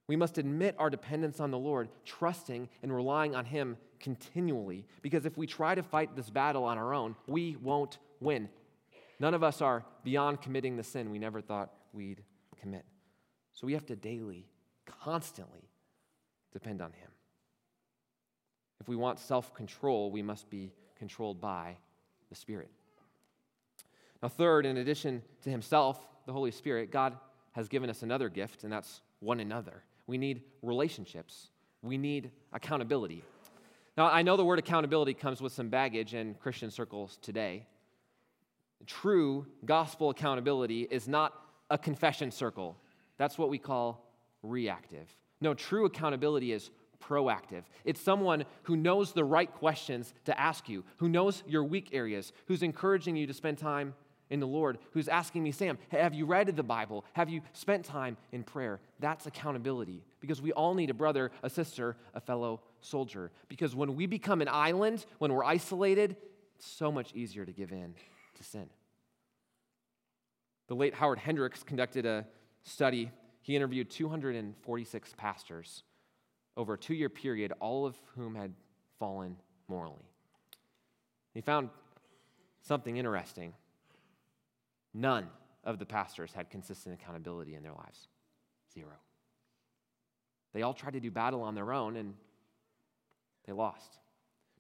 We 0.09 0.16
must 0.16 0.38
admit 0.38 0.74
our 0.78 0.90
dependence 0.90 1.38
on 1.38 1.52
the 1.52 1.59
Lord, 1.59 1.88
trusting 2.04 2.68
and 2.82 2.94
relying 2.94 3.37
on 3.37 3.44
Him 3.44 3.76
continually. 4.00 4.85
Because 5.00 5.26
if 5.26 5.37
we 5.37 5.46
try 5.46 5.76
to 5.76 5.82
fight 5.82 6.16
this 6.16 6.28
battle 6.28 6.64
on 6.64 6.76
our 6.76 6.92
own, 6.92 7.14
we 7.28 7.56
won't 7.56 7.98
win. 8.20 8.48
None 9.20 9.35
of 9.35 9.44
us 9.44 9.62
are 9.62 9.85
beyond 10.02 10.42
committing 10.42 10.76
the 10.76 10.82
sin 10.82 11.11
we 11.11 11.20
never 11.20 11.40
thought 11.40 11.72
we'd 11.92 12.22
commit. 12.61 12.85
So 13.52 13.66
we 13.66 13.74
have 13.74 13.87
to 13.87 13.96
daily, 13.96 14.48
constantly 14.87 15.70
depend 16.52 16.82
on 16.82 16.92
Him. 16.92 17.11
If 18.81 18.89
we 18.89 18.97
want 18.97 19.19
self 19.19 19.55
control, 19.55 20.11
we 20.11 20.23
must 20.23 20.49
be 20.51 20.73
controlled 20.99 21.41
by 21.41 21.77
the 22.29 22.35
Spirit. 22.35 22.71
Now, 24.23 24.29
third, 24.29 24.67
in 24.67 24.79
addition 24.79 25.23
to 25.43 25.51
Himself, 25.51 25.99
the 26.27 26.33
Holy 26.33 26.51
Spirit, 26.51 26.91
God 26.91 27.17
has 27.53 27.69
given 27.69 27.89
us 27.89 28.03
another 28.03 28.29
gift, 28.29 28.65
and 28.65 28.73
that's 28.73 29.01
one 29.21 29.41
another. 29.41 29.83
We 30.07 30.19
need 30.19 30.43
relationships, 30.62 31.49
we 31.83 31.99
need 31.99 32.31
accountability. 32.53 33.25
Now, 33.97 34.11
I 34.11 34.23
know 34.23 34.37
the 34.37 34.45
word 34.45 34.59
accountability 34.59 35.15
comes 35.15 35.41
with 35.41 35.53
some 35.53 35.71
baggage 35.71 36.12
in 36.15 36.35
Christian 36.35 36.71
circles 36.71 37.19
today. 37.23 37.67
True 38.87 39.47
gospel 39.65 40.11
accountability 40.11 40.83
is 40.83 41.09
not 41.09 41.33
a 41.71 41.79
confession 41.79 42.31
circle. 42.31 42.77
That's 43.17 43.39
what 43.39 43.49
we 43.49 43.59
call 43.59 44.07
reactive. 44.43 45.09
No, 45.41 45.55
true 45.55 45.87
accountability 45.87 46.53
is 46.53 46.71
proactive. 47.00 47.62
It's 47.85 48.00
someone 48.00 48.44
who 48.64 48.76
knows 48.76 49.12
the 49.12 49.24
right 49.24 49.52
questions 49.52 50.12
to 50.24 50.38
ask 50.38 50.68
you, 50.68 50.85
who 50.96 51.09
knows 51.09 51.42
your 51.46 51.64
weak 51.64 51.90
areas, 51.92 52.32
who's 52.46 52.62
encouraging 52.62 53.16
you 53.16 53.26
to 53.26 53.35
spend 53.35 53.59
time 53.59 53.94
in 54.28 54.40
the 54.40 54.46
Lord, 54.46 54.78
who's 54.90 55.09
asking 55.09 55.42
me, 55.42 55.52
Sam, 55.52 55.78
have 55.90 56.14
you 56.14 56.26
read 56.26 56.54
the 56.54 56.62
Bible? 56.62 57.04
Have 57.12 57.28
you 57.28 57.42
spent 57.52 57.85
time 57.85 58.16
in 58.32 58.42
prayer? 58.42 58.80
That's 58.98 59.26
accountability 59.26 60.02
because 60.20 60.42
we 60.42 60.52
all 60.52 60.74
need 60.74 60.90
a 60.90 60.94
brother, 60.94 61.30
a 61.42 61.50
sister, 61.50 61.96
a 62.14 62.20
fellow 62.20 62.61
soldier. 62.80 63.30
Because 63.48 63.74
when 63.74 63.94
we 63.94 64.06
become 64.06 64.42
an 64.42 64.48
island, 64.48 65.06
when 65.18 65.32
we're 65.32 65.44
isolated, 65.44 66.16
it's 66.56 66.66
so 66.66 66.90
much 66.90 67.14
easier 67.14 67.44
to 67.44 67.52
give 67.52 67.70
in 67.70 67.94
to 68.35 68.42
sin. 68.42 68.68
The 70.68 70.74
late 70.74 70.94
Howard 70.94 71.18
Hendricks 71.18 71.62
conducted 71.62 72.06
a 72.06 72.26
study. 72.64 73.11
He 73.42 73.54
interviewed 73.54 73.90
246 73.90 75.14
pastors 75.16 75.85
over 76.57 76.75
a 76.75 76.79
two 76.79 76.95
year 76.95 77.09
period, 77.09 77.53
all 77.61 77.87
of 77.87 77.97
whom 78.14 78.35
had 78.35 78.53
fallen 78.99 79.37
morally. 79.69 80.11
He 81.35 81.40
found 81.40 81.69
something 82.62 82.97
interesting. 82.97 83.53
None 84.95 85.29
of 85.64 85.79
the 85.79 85.87
pastors 85.87 86.33
had 86.33 86.49
consistent 86.51 86.99
accountability 87.01 87.55
in 87.55 87.62
their 87.62 87.75
lives. 87.75 88.09
Zero. 88.73 88.95
They 90.55 90.62
all 90.62 90.73
tried 90.73 90.95
to 90.95 91.01
do 91.01 91.11
battle 91.11 91.42
on 91.42 91.55
their 91.55 91.73
own 91.73 91.97
and 91.97 92.14
they 93.47 93.53
lost. 93.53 93.99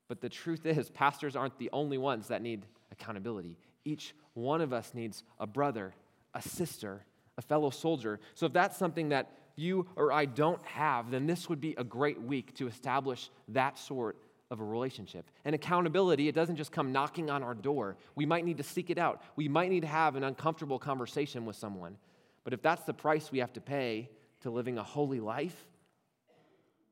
But 0.08 0.20
the 0.20 0.28
truth 0.28 0.66
is, 0.66 0.90
pastors 0.90 1.34
aren't 1.34 1.58
the 1.58 1.70
only 1.72 1.98
ones 1.98 2.28
that 2.28 2.42
need 2.42 2.66
accountability. 2.92 3.58
Each 3.84 4.14
one 4.34 4.60
of 4.60 4.72
us 4.72 4.92
needs 4.94 5.24
a 5.40 5.46
brother, 5.46 5.94
a 6.34 6.42
sister, 6.42 7.04
a 7.38 7.42
fellow 7.42 7.70
soldier. 7.70 8.20
So 8.34 8.46
if 8.46 8.52
that's 8.52 8.76
something 8.76 9.08
that 9.08 9.32
you 9.56 9.86
or 9.96 10.12
I 10.12 10.26
don't 10.26 10.64
have, 10.66 11.10
then 11.10 11.26
this 11.26 11.48
would 11.48 11.60
be 11.60 11.74
a 11.76 11.84
great 11.84 12.20
week 12.20 12.54
to 12.56 12.68
establish 12.68 13.30
that 13.48 13.78
sort 13.78 14.16
of 14.50 14.60
a 14.60 14.64
relationship. 14.64 15.28
And 15.44 15.54
accountability, 15.54 16.28
it 16.28 16.34
doesn't 16.34 16.56
just 16.56 16.70
come 16.70 16.92
knocking 16.92 17.30
on 17.30 17.42
our 17.42 17.54
door. 17.54 17.96
We 18.14 18.26
might 18.26 18.44
need 18.44 18.58
to 18.58 18.62
seek 18.62 18.90
it 18.90 18.98
out. 18.98 19.22
We 19.34 19.48
might 19.48 19.70
need 19.70 19.80
to 19.80 19.88
have 19.88 20.14
an 20.14 20.24
uncomfortable 20.24 20.78
conversation 20.78 21.44
with 21.44 21.56
someone. 21.56 21.96
But 22.44 22.52
if 22.52 22.62
that's 22.62 22.84
the 22.84 22.94
price 22.94 23.32
we 23.32 23.40
have 23.40 23.52
to 23.54 23.60
pay 23.60 24.08
to 24.42 24.50
living 24.50 24.78
a 24.78 24.82
holy 24.84 25.20
life, 25.20 25.66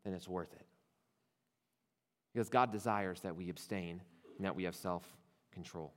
then 0.04 0.14
it's 0.14 0.26
worth 0.26 0.52
it. 0.52 0.66
Because 2.32 2.48
God 2.48 2.72
desires 2.72 3.20
that 3.20 3.36
we 3.36 3.48
abstain 3.50 4.00
and 4.36 4.44
that 4.44 4.56
we 4.56 4.64
have 4.64 4.74
self 4.74 5.04
control. 5.52 5.92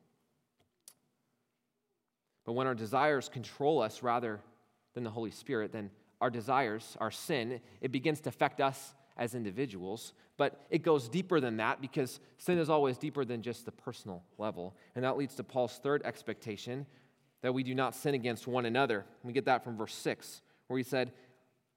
But 2.45 2.53
when 2.53 2.67
our 2.67 2.75
desires 2.75 3.27
control 3.27 3.82
us 3.82 4.03
rather 4.03 4.39
than 4.93 5.03
the 5.03 5.10
Holy 5.10 5.32
Spirit, 5.32 5.71
then 5.71 5.89
our 6.21 6.30
desires, 6.30 6.97
our 6.99 7.12
sin, 7.12 7.60
it 7.82 7.91
begins 7.91 8.19
to 8.21 8.30
affect 8.30 8.60
us 8.62 8.93
as 9.17 9.36
individuals, 9.36 10.13
but 10.38 10.65
it 10.69 10.84
goes 10.84 11.10
deeper 11.10 11.39
than 11.39 11.58
that 11.58 11.82
because 11.82 12.19
sin 12.38 12.58
is 12.58 12.69
always 12.69 12.97
deeper 12.97 13.25
than 13.25 13.41
just 13.41 13.65
the 13.65 13.71
personal 13.71 14.23
level. 14.38 14.75
And 14.95 15.03
that 15.03 15.17
leads 15.17 15.36
to 15.36 15.43
Paul's 15.43 15.80
third 15.82 16.01
expectation 16.06 16.86
that 17.41 17.53
we 17.53 17.63
do 17.63 17.75
not 17.75 17.95
sin 17.95 18.13
against 18.13 18.47
one 18.47 18.65
another. 18.65 19.06
We 19.23 19.34
get 19.34 19.45
that 19.45 19.63
from 19.63 19.77
verse 19.77 19.93
6, 19.95 20.41
where 20.67 20.77
he 20.77 20.84
said, 20.84 21.12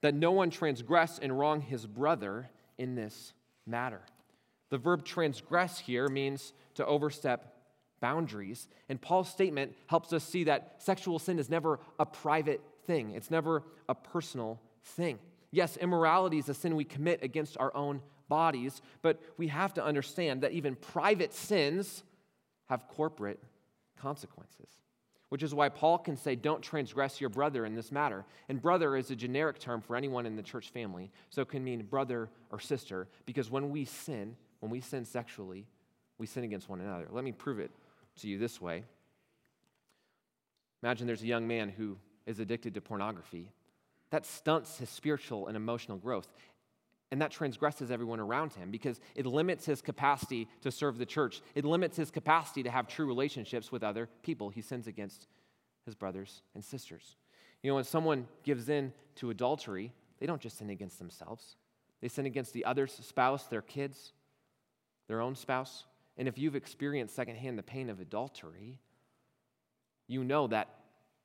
That 0.03 0.15
no 0.15 0.33
one 0.33 0.51
transgress 0.51 1.19
and 1.19 1.39
wrong 1.39 1.61
his 1.61 1.87
brother 1.87 2.51
in 2.79 2.95
this 2.95 3.33
matter. 3.67 4.01
The 4.71 4.79
verb 4.79 5.05
transgress 5.05 5.79
here 5.79 6.09
means 6.09 6.53
to 6.75 6.87
overstep 6.87 7.55
boundaries. 8.01 8.69
And 8.89 9.01
Paul's 9.01 9.29
statement 9.29 9.75
helps 9.87 10.13
us 10.13 10.25
see 10.25 10.45
that 10.45 10.77
sexual 10.79 11.19
sin 11.19 11.39
is 11.39 11.51
never 11.51 11.81
a 11.99 12.07
private 12.07 12.61
thing, 12.91 13.13
it's 13.13 13.31
never 13.31 13.63
a 13.89 13.95
personal 13.95 14.61
thing. 14.83 15.21
Yes, 15.53 15.77
immorality 15.77 16.39
is 16.39 16.49
a 16.49 16.55
sin 16.55 16.75
we 16.75 16.85
commit 16.85 17.23
against 17.23 17.57
our 17.59 17.75
own 17.77 18.03
bodies, 18.29 18.83
but 19.01 19.21
we 19.37 19.47
have 19.47 19.73
to 19.75 19.85
understand 19.85 20.43
that 20.43 20.51
even 20.53 20.75
private 20.75 21.33
sins 21.33 22.03
have 22.69 22.89
corporate 22.89 23.41
consequences. 23.97 24.67
Which 25.29 25.45
is 25.45 25.55
why 25.55 25.69
Paul 25.69 25.99
can 25.99 26.17
say, 26.17 26.35
Don't 26.35 26.63
transgress 26.63 27.21
your 27.21 27.31
brother 27.31 27.65
in 27.65 27.77
this 27.77 27.93
matter. 27.93 28.25
And 28.49 28.61
brother 28.61 28.97
is 28.97 29.13
a 29.13 29.17
generic 29.17 29.61
term 29.61 29.81
for 29.81 29.95
anyone 29.95 30.27
in 30.27 30.35
the 30.35 30.43
church 30.43 30.71
family, 30.71 31.13
so 31.29 31.43
it 31.43 31.49
can 31.49 31.63
mean 31.63 31.83
brother 31.85 32.29
or 32.51 32.59
sister, 32.59 33.07
because 33.25 33.53
when 33.53 33.71
we 33.71 33.85
sin, 33.85 34.35
when 34.59 34.73
we 34.73 34.81
sin 34.81 35.05
sexually, 35.05 35.69
we 36.19 36.27
sin 36.27 36.43
against 36.43 36.69
one 36.69 36.81
another. 36.81 37.07
Let 37.09 37.23
me 37.23 37.31
prove 37.31 37.61
it 37.61 37.71
to 38.17 38.29
you 38.29 38.37
this 38.37 38.61
way. 38.61 38.83
Imagine 40.83 41.07
there's 41.07 41.23
a 41.23 41.29
young 41.29 41.47
man 41.47 41.69
who 41.69 41.97
is 42.27 42.39
addicted 42.39 42.75
to 42.75 42.81
pornography. 42.81 43.51
That 44.11 44.27
stunts 44.27 44.79
his 44.79 44.89
spiritual 44.89 45.47
and 45.47 45.57
emotional 45.57 45.99
growth. 45.99 46.29
And 47.13 47.21
that 47.21 47.33
transgresses 47.33 47.91
everyone 47.91 48.21
around 48.21 48.53
him 48.53 48.71
because 48.71 49.01
it 49.17 49.27
limits 49.27 49.67
his 49.67 49.83
capacity 49.83 50.49
to 50.63 50.71
serve 50.71 50.97
the 50.97 51.07
church. 51.07 51.43
It 51.55 51.65
limits 51.65 51.97
his 51.97 52.11
capacity 52.11 52.63
to 52.63 52.71
have 52.71 52.87
true 52.87 53.07
relationships 53.07 53.73
with 53.73 53.83
other 53.83 54.09
people. 54.23 54.49
He 54.49 54.63
sins 54.63 54.87
against 54.87 55.27
his 55.85 55.97
brothers 55.97 56.43
and 56.55 56.65
sisters. 56.65 57.17
You 57.63 57.71
know, 57.71 57.75
when 57.75 57.85
someone 57.85 58.29
gives 58.45 58.69
in 58.69 58.93
to 59.17 59.31
adultery, 59.31 59.93
they 60.19 60.27
don't 60.27 60.41
just 60.41 60.59
sin 60.59 60.71
against 60.71 60.99
themselves, 60.99 61.57
they 62.01 62.09
sin 62.09 62.27
against 62.27 62.53
the 62.53 62.65
other's 62.65 62.93
spouse, 62.93 63.45
their 63.45 63.63
kids, 63.63 64.13
their 65.09 65.21
own 65.21 65.35
spouse. 65.35 65.85
And 66.17 66.29
if 66.29 66.39
you've 66.39 66.57
experienced 66.57 67.15
secondhand 67.15 67.59
the 67.59 67.63
pain 67.63 67.91
of 67.91 68.01
adultery, 68.01 68.79
you 70.07 70.25
know 70.25 70.47
that 70.49 70.69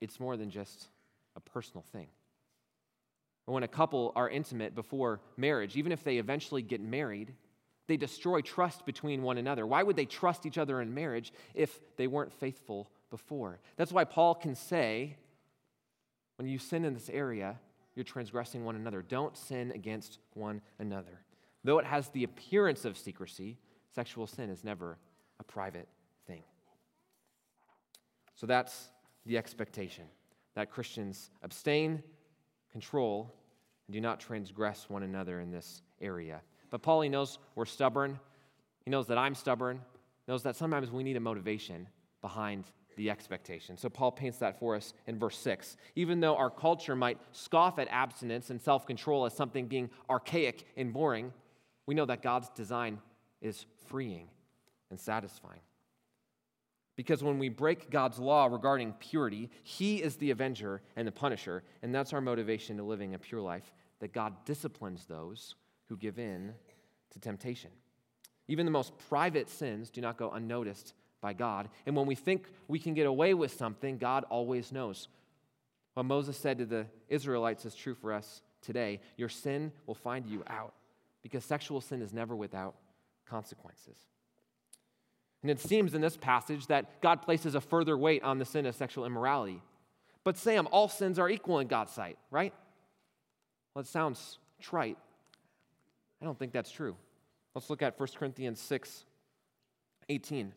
it's 0.01 0.19
more 0.19 0.37
than 0.37 0.49
just 0.49 0.87
a 1.35 1.39
personal 1.39 1.83
thing. 1.91 2.07
When 3.45 3.63
a 3.63 3.67
couple 3.67 4.11
are 4.15 4.29
intimate 4.29 4.73
before 4.73 5.21
marriage, 5.37 5.75
even 5.77 5.91
if 5.91 6.03
they 6.03 6.17
eventually 6.17 6.61
get 6.61 6.81
married, 6.81 7.33
they 7.87 7.97
destroy 7.97 8.41
trust 8.41 8.85
between 8.85 9.21
one 9.21 9.37
another. 9.37 9.67
Why 9.67 9.83
would 9.83 9.95
they 9.95 10.05
trust 10.05 10.45
each 10.45 10.57
other 10.57 10.81
in 10.81 10.93
marriage 10.93 11.31
if 11.53 11.79
they 11.97 12.07
weren't 12.07 12.33
faithful 12.33 12.89
before? 13.11 13.59
That's 13.77 13.91
why 13.91 14.03
Paul 14.03 14.33
can 14.33 14.55
say, 14.55 15.17
when 16.37 16.47
you 16.47 16.57
sin 16.57 16.85
in 16.85 16.95
this 16.95 17.09
area, 17.09 17.59
you're 17.95 18.03
transgressing 18.03 18.65
one 18.65 18.75
another. 18.75 19.03
Don't 19.03 19.37
sin 19.37 19.71
against 19.71 20.17
one 20.33 20.61
another. 20.79 21.21
Though 21.63 21.77
it 21.79 21.85
has 21.85 22.09
the 22.09 22.23
appearance 22.23 22.83
of 22.83 22.97
secrecy, 22.97 23.57
sexual 23.93 24.27
sin 24.27 24.49
is 24.49 24.63
never 24.63 24.97
a 25.39 25.43
private 25.43 25.87
thing. 26.27 26.43
So 28.35 28.47
that's 28.47 28.89
the 29.25 29.37
expectation 29.37 30.05
that 30.55 30.71
Christians 30.71 31.29
abstain, 31.43 32.01
control, 32.71 33.33
and 33.87 33.93
do 33.93 34.01
not 34.01 34.19
transgress 34.19 34.89
one 34.89 35.03
another 35.03 35.39
in 35.39 35.51
this 35.51 35.81
area. 36.01 36.41
But 36.69 36.81
Paul, 36.81 37.01
he 37.01 37.09
knows 37.09 37.39
we're 37.55 37.65
stubborn. 37.65 38.19
He 38.83 38.91
knows 38.91 39.07
that 39.07 39.17
I'm 39.17 39.35
stubborn. 39.35 39.81
Knows 40.27 40.43
that 40.43 40.55
sometimes 40.55 40.91
we 40.91 41.03
need 41.03 41.17
a 41.17 41.21
motivation 41.21 41.87
behind 42.21 42.65
the 42.95 43.09
expectation. 43.09 43.77
So 43.77 43.89
Paul 43.89 44.11
paints 44.11 44.37
that 44.39 44.59
for 44.59 44.75
us 44.75 44.93
in 45.05 45.19
verse 45.19 45.37
6. 45.37 45.77
Even 45.95 46.19
though 46.19 46.35
our 46.35 46.49
culture 46.49 46.95
might 46.95 47.19
scoff 47.31 47.77
at 47.77 47.87
abstinence 47.89 48.49
and 48.49 48.61
self 48.61 48.87
control 48.87 49.25
as 49.25 49.33
something 49.33 49.67
being 49.67 49.89
archaic 50.09 50.65
and 50.77 50.93
boring, 50.93 51.33
we 51.85 51.93
know 51.93 52.05
that 52.05 52.21
God's 52.21 52.49
design 52.49 52.99
is 53.41 53.65
freeing 53.87 54.27
and 54.89 54.99
satisfying. 54.99 55.59
Because 56.95 57.23
when 57.23 57.39
we 57.39 57.49
break 57.49 57.89
God's 57.89 58.19
law 58.19 58.45
regarding 58.45 58.93
purity, 58.93 59.49
He 59.63 60.01
is 60.01 60.15
the 60.15 60.31
avenger 60.31 60.81
and 60.95 61.07
the 61.07 61.11
punisher, 61.11 61.63
and 61.81 61.93
that's 61.93 62.13
our 62.13 62.21
motivation 62.21 62.77
to 62.77 62.83
living 62.83 63.13
a 63.13 63.19
pure 63.19 63.41
life, 63.41 63.73
that 63.99 64.13
God 64.13 64.33
disciplines 64.45 65.05
those 65.05 65.55
who 65.87 65.97
give 65.97 66.19
in 66.19 66.53
to 67.11 67.19
temptation. 67.19 67.71
Even 68.47 68.65
the 68.65 68.71
most 68.71 68.97
private 69.09 69.49
sins 69.49 69.89
do 69.89 70.01
not 70.01 70.17
go 70.17 70.31
unnoticed 70.31 70.93
by 71.21 71.33
God. 71.33 71.69
And 71.85 71.95
when 71.95 72.05
we 72.05 72.15
think 72.15 72.47
we 72.67 72.79
can 72.79 72.93
get 72.93 73.07
away 73.07 73.33
with 73.33 73.53
something, 73.53 73.97
God 73.97 74.25
always 74.29 74.71
knows. 74.71 75.07
What 75.95 76.05
Moses 76.05 76.37
said 76.37 76.59
to 76.59 76.65
the 76.65 76.85
Israelites 77.09 77.65
is 77.65 77.73
true 77.73 77.95
for 77.95 78.13
us 78.13 78.41
today 78.61 78.99
your 79.15 79.29
sin 79.29 79.71
will 79.85 79.95
find 79.95 80.25
you 80.25 80.43
out 80.47 80.73
because 81.21 81.45
sexual 81.45 81.81
sin 81.81 82.01
is 82.01 82.13
never 82.13 82.35
without 82.35 82.75
consequences. 83.25 83.97
And 85.45 85.51
it 85.51 85.59
seems 85.59 85.93
in 85.93 86.01
this 86.01 86.17
passage 86.17 86.65
that 86.67 87.01
God 87.01 87.21
places 87.21 87.53
a 87.53 87.61
further 87.61 87.95
weight 87.95 88.23
on 88.23 88.39
the 88.39 88.45
sin 88.45 88.65
of 88.65 88.73
sexual 88.73 89.05
immorality. 89.05 89.61
But, 90.23 90.39
Sam, 90.39 90.67
all 90.71 90.89
sins 90.89 91.19
are 91.19 91.29
equal 91.29 91.59
in 91.59 91.67
God's 91.67 91.91
sight, 91.91 92.17
right? 92.31 92.51
Well, 93.75 93.81
it 93.81 93.87
sounds 93.87 94.39
trite. 94.59 94.97
I 96.19 96.25
don't 96.25 96.39
think 96.39 96.51
that's 96.51 96.71
true. 96.71 96.95
Let's 97.53 97.69
look 97.69 97.83
at 97.83 97.99
1 97.99 98.09
Corinthians 98.17 98.59
6 98.59 99.05
18. 100.09 100.51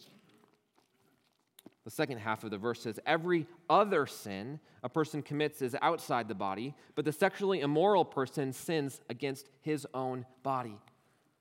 The 1.85 1.91
second 1.91 2.17
half 2.17 2.43
of 2.43 2.51
the 2.51 2.57
verse 2.57 2.81
says, 2.81 2.99
Every 3.05 3.47
other 3.69 4.07
sin 4.07 4.59
a 4.83 4.89
person 4.89 5.21
commits 5.21 5.61
is 5.61 5.77
outside 5.83 6.29
the 6.29 6.35
body, 6.35 6.75
but 6.95 7.05
the 7.05 7.13
sexually 7.13 7.61
immoral 7.61 8.07
person 8.07 8.55
sins 8.55 9.03
against 9.11 9.51
his 9.61 9.87
own 9.93 10.25
body. 10.43 10.79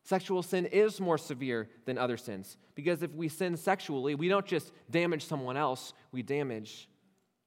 Sexual 0.08 0.42
sin 0.42 0.66
is 0.68 1.02
more 1.02 1.18
severe 1.18 1.68
than 1.84 1.98
other 1.98 2.16
sins 2.16 2.56
because 2.76 3.04
if 3.04 3.14
we 3.14 3.28
sin 3.28 3.58
sexually, 3.58 4.16
we 4.16 4.30
don't 4.30 4.46
just 4.46 4.72
damage 4.90 5.26
someone 5.26 5.58
else, 5.58 5.92
we 6.14 6.22
damage 6.22 6.88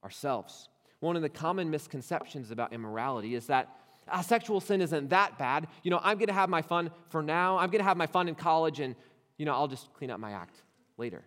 ourselves. 0.04 0.68
One 0.98 1.16
of 1.16 1.22
the 1.22 1.30
common 1.30 1.70
misconceptions 1.70 2.50
about 2.50 2.74
immorality 2.74 3.34
is 3.34 3.46
that 3.46 3.74
ah, 4.08 4.20
sexual 4.20 4.60
sin 4.60 4.82
isn't 4.82 5.08
that 5.08 5.38
bad. 5.38 5.68
You 5.82 5.90
know, 5.90 6.00
I'm 6.02 6.18
going 6.18 6.26
to 6.26 6.34
have 6.34 6.50
my 6.50 6.60
fun 6.60 6.90
for 7.08 7.22
now. 7.22 7.56
I'm 7.56 7.70
going 7.70 7.80
to 7.80 7.88
have 7.88 7.96
my 7.96 8.06
fun 8.06 8.28
in 8.28 8.34
college 8.34 8.78
and, 8.78 8.94
you 9.38 9.46
know, 9.46 9.54
I'll 9.54 9.66
just 9.66 9.90
clean 9.94 10.10
up 10.10 10.20
my 10.20 10.32
act 10.32 10.60
later. 10.98 11.24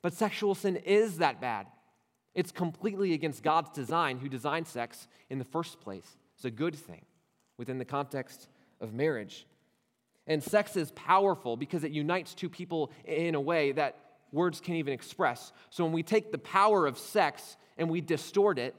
But 0.00 0.14
sexual 0.14 0.54
sin 0.54 0.76
is 0.76 1.18
that 1.18 1.42
bad. 1.42 1.66
It's 2.34 2.52
completely 2.52 3.12
against 3.12 3.42
God's 3.42 3.68
design, 3.68 4.16
who 4.16 4.30
designed 4.30 4.66
sex 4.66 5.08
in 5.28 5.38
the 5.38 5.44
first 5.44 5.78
place. 5.82 6.16
It's 6.36 6.46
a 6.46 6.50
good 6.50 6.74
thing 6.74 7.04
within 7.58 7.76
the 7.76 7.84
context 7.84 8.48
of 8.80 8.94
marriage. 8.94 9.46
And 10.30 10.40
sex 10.40 10.76
is 10.76 10.92
powerful 10.92 11.56
because 11.56 11.82
it 11.82 11.90
unites 11.90 12.34
two 12.34 12.48
people 12.48 12.92
in 13.04 13.34
a 13.34 13.40
way 13.40 13.72
that 13.72 13.96
words 14.30 14.60
can't 14.60 14.78
even 14.78 14.94
express. 14.94 15.52
So 15.70 15.82
when 15.82 15.92
we 15.92 16.04
take 16.04 16.30
the 16.30 16.38
power 16.38 16.86
of 16.86 16.98
sex 16.98 17.56
and 17.76 17.90
we 17.90 18.00
distort 18.00 18.56
it, 18.56 18.76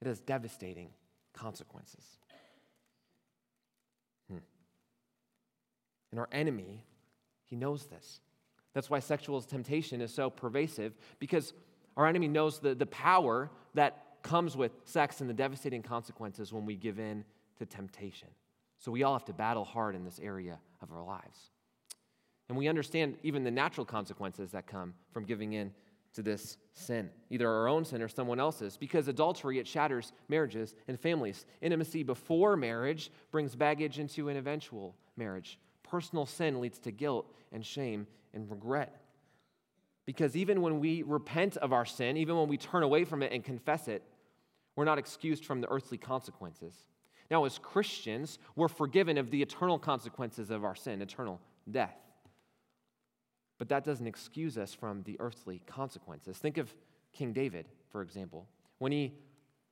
it 0.00 0.06
has 0.06 0.22
devastating 0.22 0.88
consequences. 1.34 2.02
Hmm. 4.30 4.38
And 6.10 6.18
our 6.18 6.28
enemy, 6.32 6.82
he 7.44 7.54
knows 7.54 7.84
this. 7.84 8.20
That's 8.72 8.88
why 8.88 9.00
sexual 9.00 9.42
temptation 9.42 10.00
is 10.00 10.10
so 10.10 10.30
pervasive 10.30 10.94
because 11.18 11.52
our 11.98 12.06
enemy 12.06 12.28
knows 12.28 12.60
the, 12.60 12.74
the 12.74 12.86
power 12.86 13.50
that 13.74 14.06
comes 14.22 14.56
with 14.56 14.72
sex 14.84 15.20
and 15.20 15.28
the 15.28 15.34
devastating 15.34 15.82
consequences 15.82 16.50
when 16.50 16.64
we 16.64 16.76
give 16.76 16.98
in 16.98 17.26
to 17.58 17.66
temptation. 17.66 18.28
So 18.84 18.92
we 18.92 19.02
all 19.02 19.14
have 19.14 19.24
to 19.24 19.32
battle 19.32 19.64
hard 19.64 19.94
in 19.94 20.04
this 20.04 20.20
area 20.22 20.58
of 20.82 20.92
our 20.92 21.02
lives. 21.02 21.38
And 22.50 22.58
we 22.58 22.68
understand 22.68 23.16
even 23.22 23.42
the 23.42 23.50
natural 23.50 23.86
consequences 23.86 24.50
that 24.50 24.66
come 24.66 24.92
from 25.10 25.24
giving 25.24 25.54
in 25.54 25.72
to 26.12 26.22
this 26.22 26.58
sin, 26.74 27.08
either 27.30 27.48
our 27.48 27.66
own 27.66 27.86
sin 27.86 28.02
or 28.02 28.08
someone 28.08 28.38
else's, 28.38 28.76
because 28.76 29.08
adultery, 29.08 29.58
it 29.58 29.66
shatters 29.66 30.12
marriages 30.28 30.74
and 30.86 31.00
families. 31.00 31.46
Intimacy 31.62 32.02
before 32.02 32.58
marriage 32.58 33.10
brings 33.30 33.56
baggage 33.56 33.98
into 33.98 34.28
an 34.28 34.36
eventual 34.36 34.94
marriage. 35.16 35.58
Personal 35.82 36.26
sin 36.26 36.60
leads 36.60 36.78
to 36.80 36.90
guilt 36.90 37.32
and 37.52 37.64
shame 37.64 38.06
and 38.34 38.50
regret. 38.50 39.00
Because 40.04 40.36
even 40.36 40.60
when 40.60 40.78
we 40.78 41.02
repent 41.04 41.56
of 41.56 41.72
our 41.72 41.86
sin, 41.86 42.18
even 42.18 42.36
when 42.36 42.48
we 42.48 42.58
turn 42.58 42.82
away 42.82 43.04
from 43.04 43.22
it 43.22 43.32
and 43.32 43.42
confess 43.42 43.88
it, 43.88 44.02
we're 44.76 44.84
not 44.84 44.98
excused 44.98 45.46
from 45.46 45.62
the 45.62 45.70
earthly 45.70 45.96
consequences. 45.96 46.74
Now, 47.34 47.46
as 47.46 47.58
Christians, 47.58 48.38
we're 48.54 48.68
forgiven 48.68 49.18
of 49.18 49.28
the 49.32 49.42
eternal 49.42 49.76
consequences 49.76 50.50
of 50.50 50.62
our 50.62 50.76
sin, 50.76 51.02
eternal 51.02 51.40
death. 51.68 51.96
But 53.58 53.68
that 53.70 53.82
doesn't 53.82 54.06
excuse 54.06 54.56
us 54.56 54.72
from 54.72 55.02
the 55.02 55.16
earthly 55.18 55.60
consequences. 55.66 56.38
Think 56.38 56.58
of 56.58 56.72
King 57.12 57.32
David, 57.32 57.66
for 57.90 58.02
example. 58.02 58.46
When 58.78 58.92
he 58.92 59.14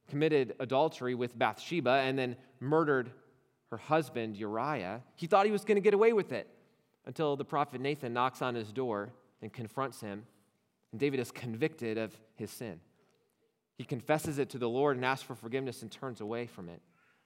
committed 0.09 0.57
adultery 0.59 1.15
with 1.15 1.39
Bathsheba 1.39 2.03
and 2.05 2.19
then 2.19 2.35
murdered 2.59 3.13
her 3.71 3.77
husband, 3.77 4.37
Uriah, 4.37 5.01
he 5.15 5.29
thought 5.29 5.47
he 5.47 5.53
was 5.53 5.65
going 5.65 5.77
to 5.77 5.81
get 5.81 5.95
away 5.95 6.13
with 6.13 6.33
it 6.33 6.49
until 7.07 7.37
the 7.37 7.45
prophet 7.45 7.81
Nathan 7.81 8.13
knocks 8.13 8.43
on 8.43 8.57
his 8.57 8.73
door 8.73 9.13
and 9.41 9.53
confronts 9.53 10.01
him. 10.01 10.27
And 10.91 10.99
David 10.99 11.21
is 11.21 11.31
convicted 11.31 11.97
of 11.97 12.13
his 12.35 12.51
sin. 12.51 12.81
He 13.79 13.85
confesses 13.85 14.41
it 14.41 14.51
to 14.51 14.59
the 14.59 14.69
Lord 14.69 14.97
and 14.97 15.05
asks 15.05 15.23
for 15.23 15.37
forgiveness 15.37 15.83
and 15.83 15.93
turns 15.93 16.21
away 16.21 16.49
from 16.49 16.69
it. 16.69 16.83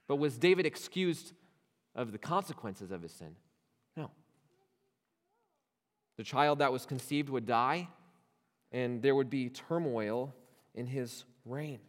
But 0.07 0.17
was 0.17 0.37
David 0.37 0.65
excused 0.65 1.33
of 1.95 2.11
the 2.11 2.17
consequences 2.17 2.91
of 2.91 3.01
his 3.01 3.11
sin? 3.11 3.35
No. 3.95 4.11
The 6.17 6.23
child 6.23 6.59
that 6.59 6.71
was 6.71 6.85
conceived 6.85 7.29
would 7.29 7.45
die, 7.45 7.89
and 8.71 9.01
there 9.01 9.15
would 9.15 9.29
be 9.29 9.49
turmoil 9.49 10.33
in 10.73 10.87
his 10.87 11.25
reign. 11.45 11.79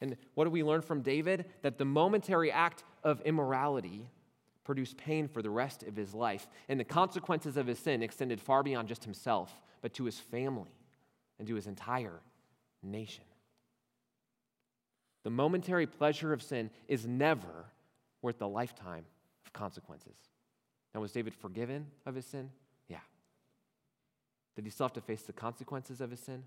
And 0.00 0.16
what 0.34 0.44
do 0.44 0.50
we 0.50 0.62
learn 0.62 0.82
from 0.82 1.02
David? 1.02 1.46
That 1.62 1.78
the 1.78 1.84
momentary 1.84 2.52
act 2.52 2.84
of 3.02 3.20
immorality 3.22 4.08
produced 4.64 4.96
pain 4.96 5.26
for 5.26 5.42
the 5.42 5.50
rest 5.50 5.82
of 5.82 5.96
his 5.96 6.14
life, 6.14 6.46
and 6.68 6.78
the 6.78 6.84
consequences 6.84 7.56
of 7.56 7.66
his 7.66 7.78
sin 7.78 8.02
extended 8.02 8.40
far 8.40 8.62
beyond 8.62 8.86
just 8.86 9.02
himself, 9.02 9.62
but 9.80 9.94
to 9.94 10.04
his 10.04 10.18
family 10.18 10.74
and 11.38 11.48
to 11.48 11.54
his 11.54 11.66
entire 11.66 12.20
nation. 12.82 13.24
The 15.28 15.34
momentary 15.34 15.86
pleasure 15.86 16.32
of 16.32 16.42
sin 16.42 16.70
is 16.88 17.06
never 17.06 17.66
worth 18.22 18.38
the 18.38 18.48
lifetime 18.48 19.04
of 19.44 19.52
consequences. 19.52 20.16
Now, 20.94 21.02
was 21.02 21.12
David 21.12 21.34
forgiven 21.34 21.88
of 22.06 22.14
his 22.14 22.24
sin? 22.24 22.48
Yeah. 22.88 23.00
Did 24.56 24.64
he 24.64 24.70
still 24.70 24.86
have 24.86 24.94
to 24.94 25.02
face 25.02 25.20
the 25.24 25.34
consequences 25.34 26.00
of 26.00 26.10
his 26.10 26.20
sin? 26.20 26.44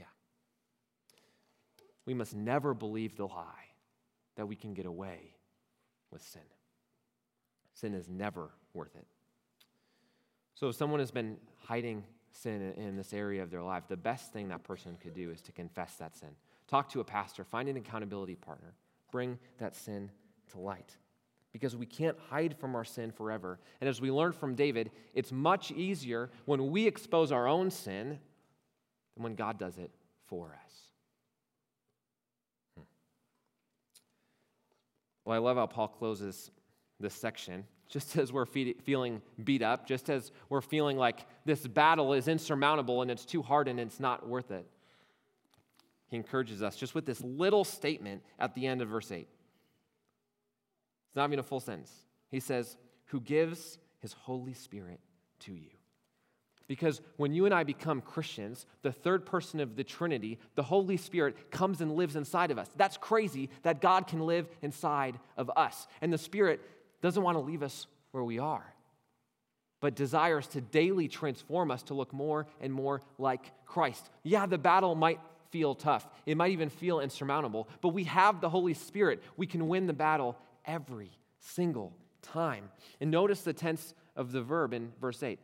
Yeah. 0.00 0.06
We 2.06 2.14
must 2.14 2.34
never 2.34 2.72
believe 2.72 3.18
the 3.18 3.26
lie 3.26 3.74
that 4.36 4.46
we 4.46 4.56
can 4.56 4.72
get 4.72 4.86
away 4.86 5.34
with 6.10 6.22
sin. 6.22 6.40
Sin 7.74 7.92
is 7.92 8.08
never 8.08 8.48
worth 8.72 8.96
it. 8.96 9.06
So, 10.54 10.68
if 10.68 10.76
someone 10.76 11.00
has 11.00 11.10
been 11.10 11.36
hiding 11.66 12.04
sin 12.32 12.72
in 12.78 12.96
this 12.96 13.12
area 13.12 13.42
of 13.42 13.50
their 13.50 13.62
life, 13.62 13.82
the 13.86 13.98
best 13.98 14.32
thing 14.32 14.48
that 14.48 14.64
person 14.64 14.96
could 14.98 15.12
do 15.12 15.30
is 15.30 15.42
to 15.42 15.52
confess 15.52 15.96
that 15.96 16.16
sin. 16.16 16.30
Talk 16.68 16.90
to 16.90 17.00
a 17.00 17.04
pastor, 17.04 17.44
find 17.44 17.68
an 17.68 17.76
accountability 17.76 18.34
partner, 18.34 18.74
bring 19.10 19.38
that 19.58 19.74
sin 19.74 20.10
to 20.52 20.60
light. 20.60 20.96
Because 21.52 21.74
we 21.74 21.86
can't 21.86 22.16
hide 22.28 22.56
from 22.58 22.76
our 22.76 22.84
sin 22.84 23.10
forever. 23.10 23.58
And 23.80 23.88
as 23.88 24.02
we 24.02 24.10
learned 24.10 24.34
from 24.34 24.54
David, 24.54 24.90
it's 25.14 25.32
much 25.32 25.70
easier 25.70 26.30
when 26.44 26.70
we 26.70 26.86
expose 26.86 27.32
our 27.32 27.48
own 27.48 27.70
sin 27.70 28.18
than 29.14 29.22
when 29.22 29.34
God 29.34 29.58
does 29.58 29.78
it 29.78 29.90
for 30.26 30.54
us. 30.62 30.72
Hmm. 32.76 32.82
Well, 35.24 35.36
I 35.36 35.38
love 35.38 35.56
how 35.56 35.66
Paul 35.66 35.88
closes 35.88 36.50
this 37.00 37.14
section. 37.14 37.64
Just 37.88 38.18
as 38.18 38.30
we're 38.30 38.44
feeling 38.44 39.22
beat 39.42 39.62
up, 39.62 39.86
just 39.86 40.10
as 40.10 40.30
we're 40.50 40.60
feeling 40.60 40.98
like 40.98 41.24
this 41.46 41.66
battle 41.66 42.12
is 42.12 42.28
insurmountable 42.28 43.00
and 43.00 43.10
it's 43.10 43.24
too 43.24 43.40
hard 43.40 43.68
and 43.68 43.80
it's 43.80 43.98
not 43.98 44.28
worth 44.28 44.50
it 44.50 44.66
he 46.08 46.16
encourages 46.16 46.62
us 46.62 46.76
just 46.76 46.94
with 46.94 47.06
this 47.06 47.20
little 47.22 47.64
statement 47.64 48.22
at 48.38 48.54
the 48.54 48.66
end 48.66 48.82
of 48.82 48.88
verse 48.88 49.10
8. 49.10 49.28
It's 51.08 51.16
not 51.16 51.28
even 51.28 51.38
a 51.38 51.42
full 51.42 51.60
sentence. 51.60 51.92
He 52.30 52.40
says, 52.40 52.76
Who 53.06 53.20
gives 53.20 53.78
his 54.00 54.12
Holy 54.12 54.54
Spirit 54.54 55.00
to 55.40 55.52
you. 55.52 55.70
Because 56.66 57.00
when 57.16 57.32
you 57.32 57.46
and 57.46 57.54
I 57.54 57.64
become 57.64 58.02
Christians, 58.02 58.66
the 58.82 58.92
third 58.92 59.24
person 59.24 59.58
of 59.58 59.74
the 59.74 59.84
Trinity, 59.84 60.38
the 60.54 60.62
Holy 60.62 60.98
Spirit, 60.98 61.50
comes 61.50 61.80
and 61.80 61.92
lives 61.92 62.14
inside 62.14 62.50
of 62.50 62.58
us. 62.58 62.68
That's 62.76 62.98
crazy 62.98 63.48
that 63.62 63.80
God 63.80 64.06
can 64.06 64.20
live 64.20 64.46
inside 64.60 65.18
of 65.36 65.50
us. 65.56 65.88
And 66.02 66.12
the 66.12 66.18
Spirit 66.18 66.60
doesn't 67.00 67.22
want 67.22 67.36
to 67.36 67.40
leave 67.40 67.62
us 67.62 67.86
where 68.10 68.24
we 68.24 68.38
are, 68.38 68.74
but 69.80 69.94
desires 69.94 70.46
to 70.48 70.60
daily 70.60 71.08
transform 71.08 71.70
us 71.70 71.82
to 71.84 71.94
look 71.94 72.12
more 72.12 72.46
and 72.60 72.72
more 72.72 73.00
like 73.16 73.50
Christ. 73.64 74.10
Yeah, 74.22 74.44
the 74.44 74.58
battle 74.58 74.94
might 74.94 75.20
feel 75.50 75.74
tough, 75.74 76.06
it 76.26 76.36
might 76.36 76.52
even 76.52 76.68
feel 76.68 77.00
insurmountable, 77.00 77.68
but 77.80 77.88
we 77.88 78.04
have 78.04 78.40
the 78.40 78.48
Holy 78.48 78.74
Spirit. 78.74 79.22
We 79.36 79.46
can 79.46 79.68
win 79.68 79.86
the 79.86 79.92
battle 79.92 80.36
every 80.64 81.10
single 81.40 81.94
time. 82.22 82.70
And 83.00 83.10
notice 83.10 83.42
the 83.42 83.52
tense 83.52 83.94
of 84.16 84.32
the 84.32 84.42
verb 84.42 84.72
in 84.74 84.92
verse 85.00 85.22
8. 85.22 85.38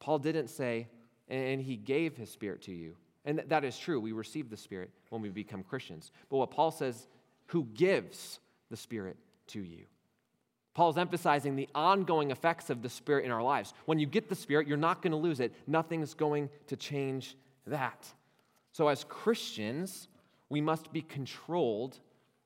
Paul 0.00 0.18
didn't 0.18 0.48
say, 0.48 0.88
and 1.28 1.60
he 1.60 1.76
gave 1.76 2.16
his 2.16 2.30
spirit 2.30 2.62
to 2.62 2.72
you. 2.72 2.96
And 3.24 3.42
that 3.48 3.64
is 3.64 3.78
true. 3.78 4.00
We 4.00 4.12
receive 4.12 4.48
the 4.48 4.56
spirit 4.56 4.90
when 5.10 5.20
we 5.20 5.28
become 5.28 5.62
Christians. 5.62 6.12
But 6.30 6.38
what 6.38 6.50
Paul 6.50 6.70
says, 6.70 7.08
who 7.46 7.64
gives 7.74 8.40
the 8.70 8.76
spirit 8.76 9.16
to 9.48 9.60
you? 9.60 9.84
Paul's 10.78 10.96
emphasizing 10.96 11.56
the 11.56 11.68
ongoing 11.74 12.30
effects 12.30 12.70
of 12.70 12.82
the 12.82 12.88
Spirit 12.88 13.24
in 13.24 13.32
our 13.32 13.42
lives. 13.42 13.74
When 13.86 13.98
you 13.98 14.06
get 14.06 14.28
the 14.28 14.36
Spirit, 14.36 14.68
you're 14.68 14.76
not 14.76 15.02
going 15.02 15.10
to 15.10 15.16
lose 15.16 15.40
it. 15.40 15.52
Nothing's 15.66 16.14
going 16.14 16.48
to 16.68 16.76
change 16.76 17.36
that. 17.66 18.06
So, 18.72 18.88
as 18.88 19.04
Christians, 19.04 20.08
we 20.48 20.60
must 20.60 20.92
be 20.92 21.02
controlled 21.02 21.98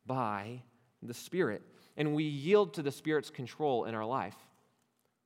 by 0.06 0.62
the 1.02 1.14
Spirit. 1.14 1.62
And 1.96 2.14
we 2.14 2.24
yield 2.24 2.74
to 2.74 2.82
the 2.82 2.92
Spirit's 2.92 3.30
control 3.30 3.84
in 3.84 3.94
our 3.94 4.04
life 4.04 4.36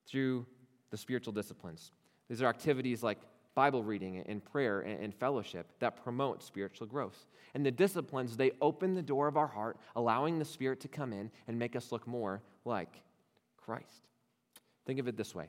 through 0.06 0.46
the 0.90 0.96
spiritual 0.96 1.32
disciplines. 1.32 1.92
These 2.28 2.42
are 2.42 2.46
activities 2.46 3.02
like 3.02 3.18
Bible 3.54 3.82
reading 3.82 4.18
and 4.18 4.44
prayer 4.44 4.80
and 4.80 5.14
fellowship 5.14 5.66
that 5.78 6.02
promote 6.02 6.42
spiritual 6.42 6.86
growth. 6.86 7.26
And 7.54 7.64
the 7.64 7.70
disciplines, 7.70 8.36
they 8.36 8.52
open 8.60 8.94
the 8.94 9.02
door 9.02 9.28
of 9.28 9.36
our 9.36 9.46
heart, 9.46 9.78
allowing 9.94 10.38
the 10.38 10.44
Spirit 10.44 10.80
to 10.80 10.88
come 10.88 11.12
in 11.12 11.30
and 11.48 11.58
make 11.58 11.74
us 11.74 11.90
look 11.90 12.06
more 12.06 12.42
like 12.64 13.02
Christ. 13.56 14.08
Think 14.84 15.00
of 15.00 15.08
it 15.08 15.16
this 15.16 15.34
way 15.34 15.48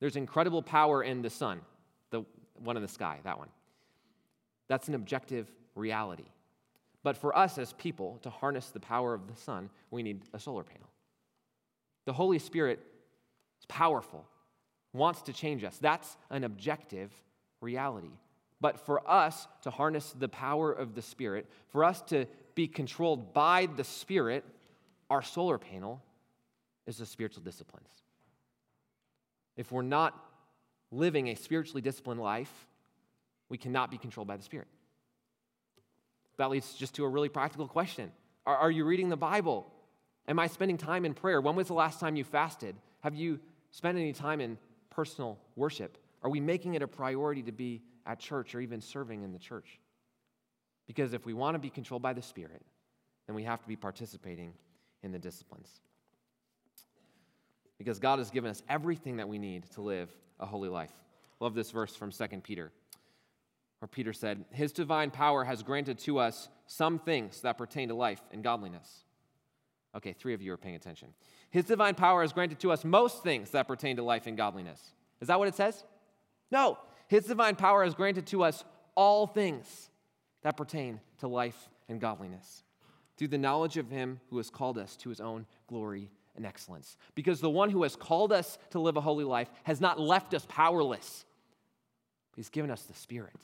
there's 0.00 0.16
incredible 0.16 0.62
power 0.62 1.02
in 1.02 1.22
the 1.22 1.30
sun, 1.30 1.60
the 2.10 2.24
one 2.56 2.76
in 2.76 2.82
the 2.82 2.88
sky, 2.88 3.20
that 3.24 3.38
one. 3.38 3.48
That's 4.68 4.88
an 4.88 4.94
objective 4.94 5.50
reality. 5.74 6.26
But 7.02 7.16
for 7.16 7.36
us 7.36 7.58
as 7.58 7.72
people 7.74 8.18
to 8.22 8.30
harness 8.30 8.70
the 8.70 8.80
power 8.80 9.12
of 9.12 9.26
the 9.26 9.36
sun, 9.36 9.70
we 9.90 10.02
need 10.02 10.22
a 10.32 10.38
solar 10.38 10.64
panel. 10.64 10.88
The 12.06 12.12
Holy 12.12 12.38
Spirit 12.38 12.80
is 13.58 13.66
powerful 13.66 14.26
wants 14.94 15.22
to 15.22 15.32
change 15.32 15.64
us. 15.64 15.76
That's 15.78 16.16
an 16.30 16.44
objective 16.44 17.10
reality. 17.60 18.12
But 18.60 18.78
for 18.86 19.08
us 19.10 19.46
to 19.62 19.70
harness 19.70 20.14
the 20.18 20.28
power 20.28 20.72
of 20.72 20.94
the 20.94 21.02
Spirit, 21.02 21.46
for 21.68 21.84
us 21.84 22.00
to 22.02 22.26
be 22.54 22.68
controlled 22.68 23.34
by 23.34 23.66
the 23.66 23.84
Spirit, 23.84 24.44
our 25.10 25.20
solar 25.20 25.58
panel 25.58 26.00
is 26.86 26.98
the 26.98 27.06
spiritual 27.06 27.42
disciplines. 27.42 27.88
If 29.56 29.72
we're 29.72 29.82
not 29.82 30.18
living 30.90 31.28
a 31.28 31.34
spiritually 31.34 31.82
disciplined 31.82 32.20
life, 32.20 32.66
we 33.54 33.58
cannot 33.58 33.88
be 33.88 33.98
controlled 33.98 34.26
by 34.26 34.36
the 34.36 34.42
Spirit. 34.42 34.66
That 36.38 36.50
leads 36.50 36.74
just 36.74 36.96
to 36.96 37.04
a 37.04 37.08
really 37.08 37.28
practical 37.28 37.68
question 37.68 38.10
Are, 38.44 38.56
are 38.56 38.70
you 38.70 38.84
reading 38.84 39.10
the 39.10 39.16
Bible? 39.16 39.64
Am 40.26 40.40
I 40.40 40.48
spending 40.48 40.76
time 40.76 41.04
in 41.04 41.14
prayer? 41.14 41.40
When 41.40 41.54
was 41.54 41.68
the 41.68 41.74
last 41.74 42.00
time 42.00 42.16
you 42.16 42.24
fasted? 42.24 42.74
Have 43.02 43.14
you 43.14 43.38
spent 43.70 43.96
any 43.96 44.12
time 44.12 44.40
in 44.40 44.58
personal 44.90 45.38
worship? 45.54 45.98
Are 46.24 46.30
we 46.30 46.40
making 46.40 46.74
it 46.74 46.82
a 46.82 46.88
priority 46.88 47.44
to 47.44 47.52
be 47.52 47.80
at 48.06 48.18
church 48.18 48.56
or 48.56 48.60
even 48.60 48.80
serving 48.80 49.22
in 49.22 49.32
the 49.32 49.38
church? 49.38 49.78
Because 50.88 51.12
if 51.12 51.24
we 51.24 51.32
want 51.32 51.54
to 51.54 51.60
be 51.60 51.70
controlled 51.70 52.02
by 52.02 52.12
the 52.12 52.22
Spirit, 52.22 52.62
then 53.28 53.36
we 53.36 53.44
have 53.44 53.62
to 53.62 53.68
be 53.68 53.76
participating 53.76 54.52
in 55.04 55.12
the 55.12 55.18
disciplines. 55.20 55.68
Because 57.78 58.00
God 58.00 58.18
has 58.18 58.30
given 58.30 58.50
us 58.50 58.64
everything 58.68 59.18
that 59.18 59.28
we 59.28 59.38
need 59.38 59.70
to 59.74 59.80
live 59.80 60.10
a 60.40 60.46
holy 60.46 60.68
life. 60.68 60.90
Love 61.38 61.54
this 61.54 61.70
verse 61.70 61.94
from 61.94 62.10
2 62.10 62.26
Peter, 62.42 62.72
where 63.84 63.88
Peter 63.88 64.14
said, 64.14 64.46
His 64.50 64.72
divine 64.72 65.10
power 65.10 65.44
has 65.44 65.62
granted 65.62 65.98
to 65.98 66.18
us 66.18 66.48
some 66.66 66.98
things 66.98 67.42
that 67.42 67.58
pertain 67.58 67.88
to 67.88 67.94
life 67.94 68.22
and 68.32 68.42
godliness. 68.42 69.04
Okay, 69.94 70.14
three 70.14 70.32
of 70.32 70.40
you 70.40 70.54
are 70.54 70.56
paying 70.56 70.74
attention. 70.74 71.08
His 71.50 71.66
divine 71.66 71.94
power 71.94 72.22
has 72.22 72.32
granted 72.32 72.58
to 72.60 72.72
us 72.72 72.82
most 72.82 73.22
things 73.22 73.50
that 73.50 73.68
pertain 73.68 73.96
to 73.96 74.02
life 74.02 74.26
and 74.26 74.38
godliness. 74.38 74.80
Is 75.20 75.28
that 75.28 75.38
what 75.38 75.48
it 75.48 75.54
says? 75.54 75.84
No. 76.50 76.78
His 77.08 77.24
divine 77.24 77.56
power 77.56 77.84
has 77.84 77.94
granted 77.94 78.26
to 78.28 78.42
us 78.42 78.64
all 78.94 79.26
things 79.26 79.90
that 80.40 80.56
pertain 80.56 80.98
to 81.18 81.28
life 81.28 81.68
and 81.86 82.00
godliness 82.00 82.62
through 83.18 83.28
the 83.28 83.36
knowledge 83.36 83.76
of 83.76 83.90
him 83.90 84.18
who 84.30 84.38
has 84.38 84.48
called 84.48 84.78
us 84.78 84.96
to 84.96 85.10
his 85.10 85.20
own 85.20 85.44
glory 85.68 86.10
and 86.36 86.46
excellence. 86.46 86.96
Because 87.14 87.42
the 87.42 87.50
one 87.50 87.68
who 87.68 87.82
has 87.82 87.96
called 87.96 88.32
us 88.32 88.56
to 88.70 88.80
live 88.80 88.96
a 88.96 89.02
holy 89.02 89.24
life 89.24 89.50
has 89.64 89.78
not 89.78 90.00
left 90.00 90.32
us 90.32 90.46
powerless, 90.48 91.26
he's 92.34 92.48
given 92.48 92.70
us 92.70 92.84
the 92.84 92.94
Spirit. 92.94 93.36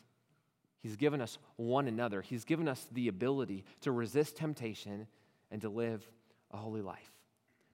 He's 0.80 0.96
given 0.96 1.20
us 1.20 1.38
one 1.56 1.88
another. 1.88 2.22
He's 2.22 2.44
given 2.44 2.66
us 2.68 2.86
the 2.92 3.08
ability 3.08 3.64
to 3.82 3.92
resist 3.92 4.36
temptation 4.36 5.06
and 5.50 5.60
to 5.62 5.68
live 5.68 6.06
a 6.50 6.56
holy 6.56 6.82
life. 6.82 7.10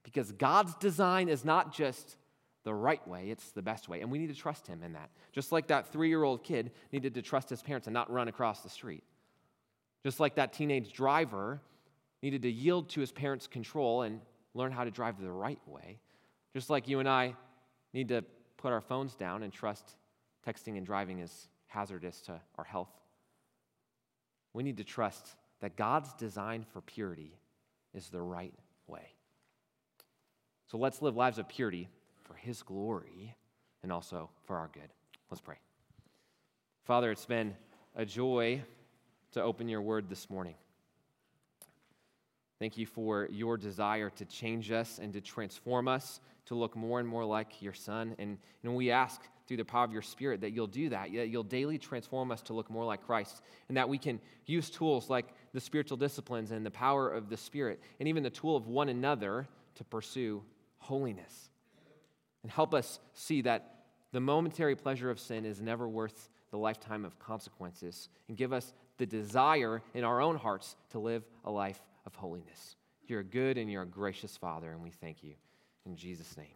Because 0.03 0.33
God's 0.33 0.75
design 0.77 1.29
is 1.29 1.45
not 1.45 1.73
just 1.73 2.17
the 2.65 2.75
right 2.75 3.07
way, 3.07 3.31
it's 3.31 3.53
the 3.53 3.63
best 3.63 3.89
way. 3.89 4.01
And 4.01 4.11
we 4.11 4.19
need 4.19 4.29
to 4.29 4.35
trust 4.35 4.67
Him 4.67 4.83
in 4.83 4.95
that. 4.95 5.11
Just 5.33 5.53
like 5.53 5.69
that 5.69 5.93
three 5.93 6.09
year 6.09 6.25
old 6.25 6.43
kid 6.43 6.73
needed 6.93 7.15
to 7.15 7.23
trust 7.23 7.49
his 7.49 7.63
parents 7.63 7.87
and 7.87 7.95
not 7.95 8.11
run 8.11 8.27
across 8.27 8.63
the 8.63 8.69
street. 8.69 9.05
Just 10.03 10.19
like 10.19 10.35
that 10.35 10.53
teenage 10.53 10.93
driver 10.93 11.61
needed 12.23 12.43
to 12.43 12.51
yield 12.51 12.89
to 12.91 13.01
his 13.01 13.13
parents' 13.13 13.47
control 13.47 14.03
and 14.03 14.21
learn 14.55 14.73
how 14.73 14.83
to 14.83 14.91
drive 14.91 15.21
the 15.21 15.31
right 15.31 15.61
way. 15.67 16.01
Just 16.55 16.71
like 16.71 16.89
you 16.89 16.99
and 16.99 17.09
I 17.09 17.35
need 17.93 18.09
to 18.09 18.25
put 18.57 18.73
our 18.73 18.81
phones 18.81 19.15
down 19.15 19.43
and 19.43 19.53
trust 19.53 19.95
texting 20.47 20.77
and 20.77 20.87
driving 20.87 21.21
is 21.21 21.49
hazardous 21.77 22.23
to 22.23 22.41
our 22.57 22.65
health. 22.65 22.89
We 24.55 24.63
need 24.63 24.79
to 24.79 24.85
trust 24.85 25.37
that 25.61 25.77
God's 25.77 26.15
design 26.15 26.65
for 26.73 26.81
purity 26.81 27.39
is 27.93 28.09
the 28.09 28.23
right 28.23 28.55
way. 28.87 29.13
So 30.69 30.79
let's 30.79 31.03
live 31.03 31.17
lives 31.17 31.39
of 31.39 31.49
purity 31.51 31.89
for 32.23 32.33
His 32.33 32.63
glory 32.63 33.37
and 33.83 33.93
also 33.93 34.31
for 34.47 34.57
our 34.57 34.71
good. 34.73 34.89
Let's 35.31 35.43
pray. 35.43 35.57
Father, 36.85 37.11
it's 37.11 37.27
been 37.27 37.55
a 37.95 38.07
joy 38.07 38.63
to 39.33 39.43
open 39.43 39.69
your 39.69 39.83
word 39.83 40.09
this 40.09 40.31
morning. 40.31 40.55
Thank 42.59 42.79
you 42.79 42.87
for 42.87 43.29
your 43.31 43.59
desire 43.59 44.09
to 44.09 44.25
change 44.25 44.73
us 44.73 44.99
and 44.99 45.13
to 45.13 45.21
transform 45.21 45.89
us 45.89 46.21
to 46.47 46.55
look 46.55 46.75
more 46.75 47.01
and 47.01 47.09
more 47.09 47.25
like 47.25 47.61
your 47.61 47.75
Son. 47.75 48.17
And, 48.19 48.39
and 48.63 48.75
we 48.75 48.91
ask 48.91 49.21
through 49.47 49.59
the 49.59 49.65
power 49.65 49.85
of 49.85 49.93
your 49.93 50.03
Spirit 50.03 50.41
that 50.41 50.53
you'll 50.53 50.67
do 50.67 50.89
that, 50.89 51.13
that 51.15 51.29
you'll 51.29 51.43
daily 51.43 51.79
transform 51.79 52.31
us 52.31 52.43
to 52.43 52.53
look 52.53 52.71
more 52.71 52.85
like 52.85 53.07
Christ, 53.07 53.43
and 53.69 53.77
that 53.77 53.89
we 53.89 53.99
can 53.99 54.21
use 54.47 54.71
tools 54.71 55.09
like 55.09 55.27
the 55.53 55.61
spiritual 55.61 55.97
disciplines 55.97 56.51
and 56.51 56.67
the 56.67 56.71
power 56.71 57.09
of 57.09 57.29
the 57.29 57.37
Spirit, 57.37 57.81
and 58.01 58.09
even 58.09 58.23
the 58.23 58.31
tool 58.31 58.57
of 58.57 58.67
one 58.67 58.89
another 58.89 59.47
to 59.77 59.85
pursue 59.85 60.43
holiness. 60.79 61.51
And 62.43 62.51
help 62.51 62.75
us 62.75 63.01
see 63.15 63.43
that 63.43 63.85
the 64.13 64.21
momentary 64.21 64.77
pleasure 64.77 65.11
of 65.11 65.21
sin 65.21 65.45
is 65.45 65.61
never 65.61 65.89
worth 65.89 66.29
the 66.51 66.59
lifetime 66.59 67.05
of 67.05 67.19
consequences, 67.19 68.09
and 68.29 68.37
give 68.37 68.53
us 68.53 68.73
the 68.99 69.07
desire 69.07 69.83
in 69.95 70.05
our 70.05 70.21
own 70.21 70.37
hearts 70.37 70.77
to 70.91 70.99
live 70.99 71.25
a 71.45 71.51
life 71.51 71.81
of 72.07 72.15
holiness. 72.15 72.77
You're 73.07 73.21
a 73.21 73.25
good 73.25 73.59
and 73.59 73.71
you're 73.71 73.83
a 73.83 73.87
gracious 73.87 74.37
Father, 74.37 74.71
and 74.71 74.83
we 74.83 74.91
thank 74.91 75.23
you. 75.23 75.35
In 75.85 75.97
Jesus' 75.97 76.37
name. 76.37 76.47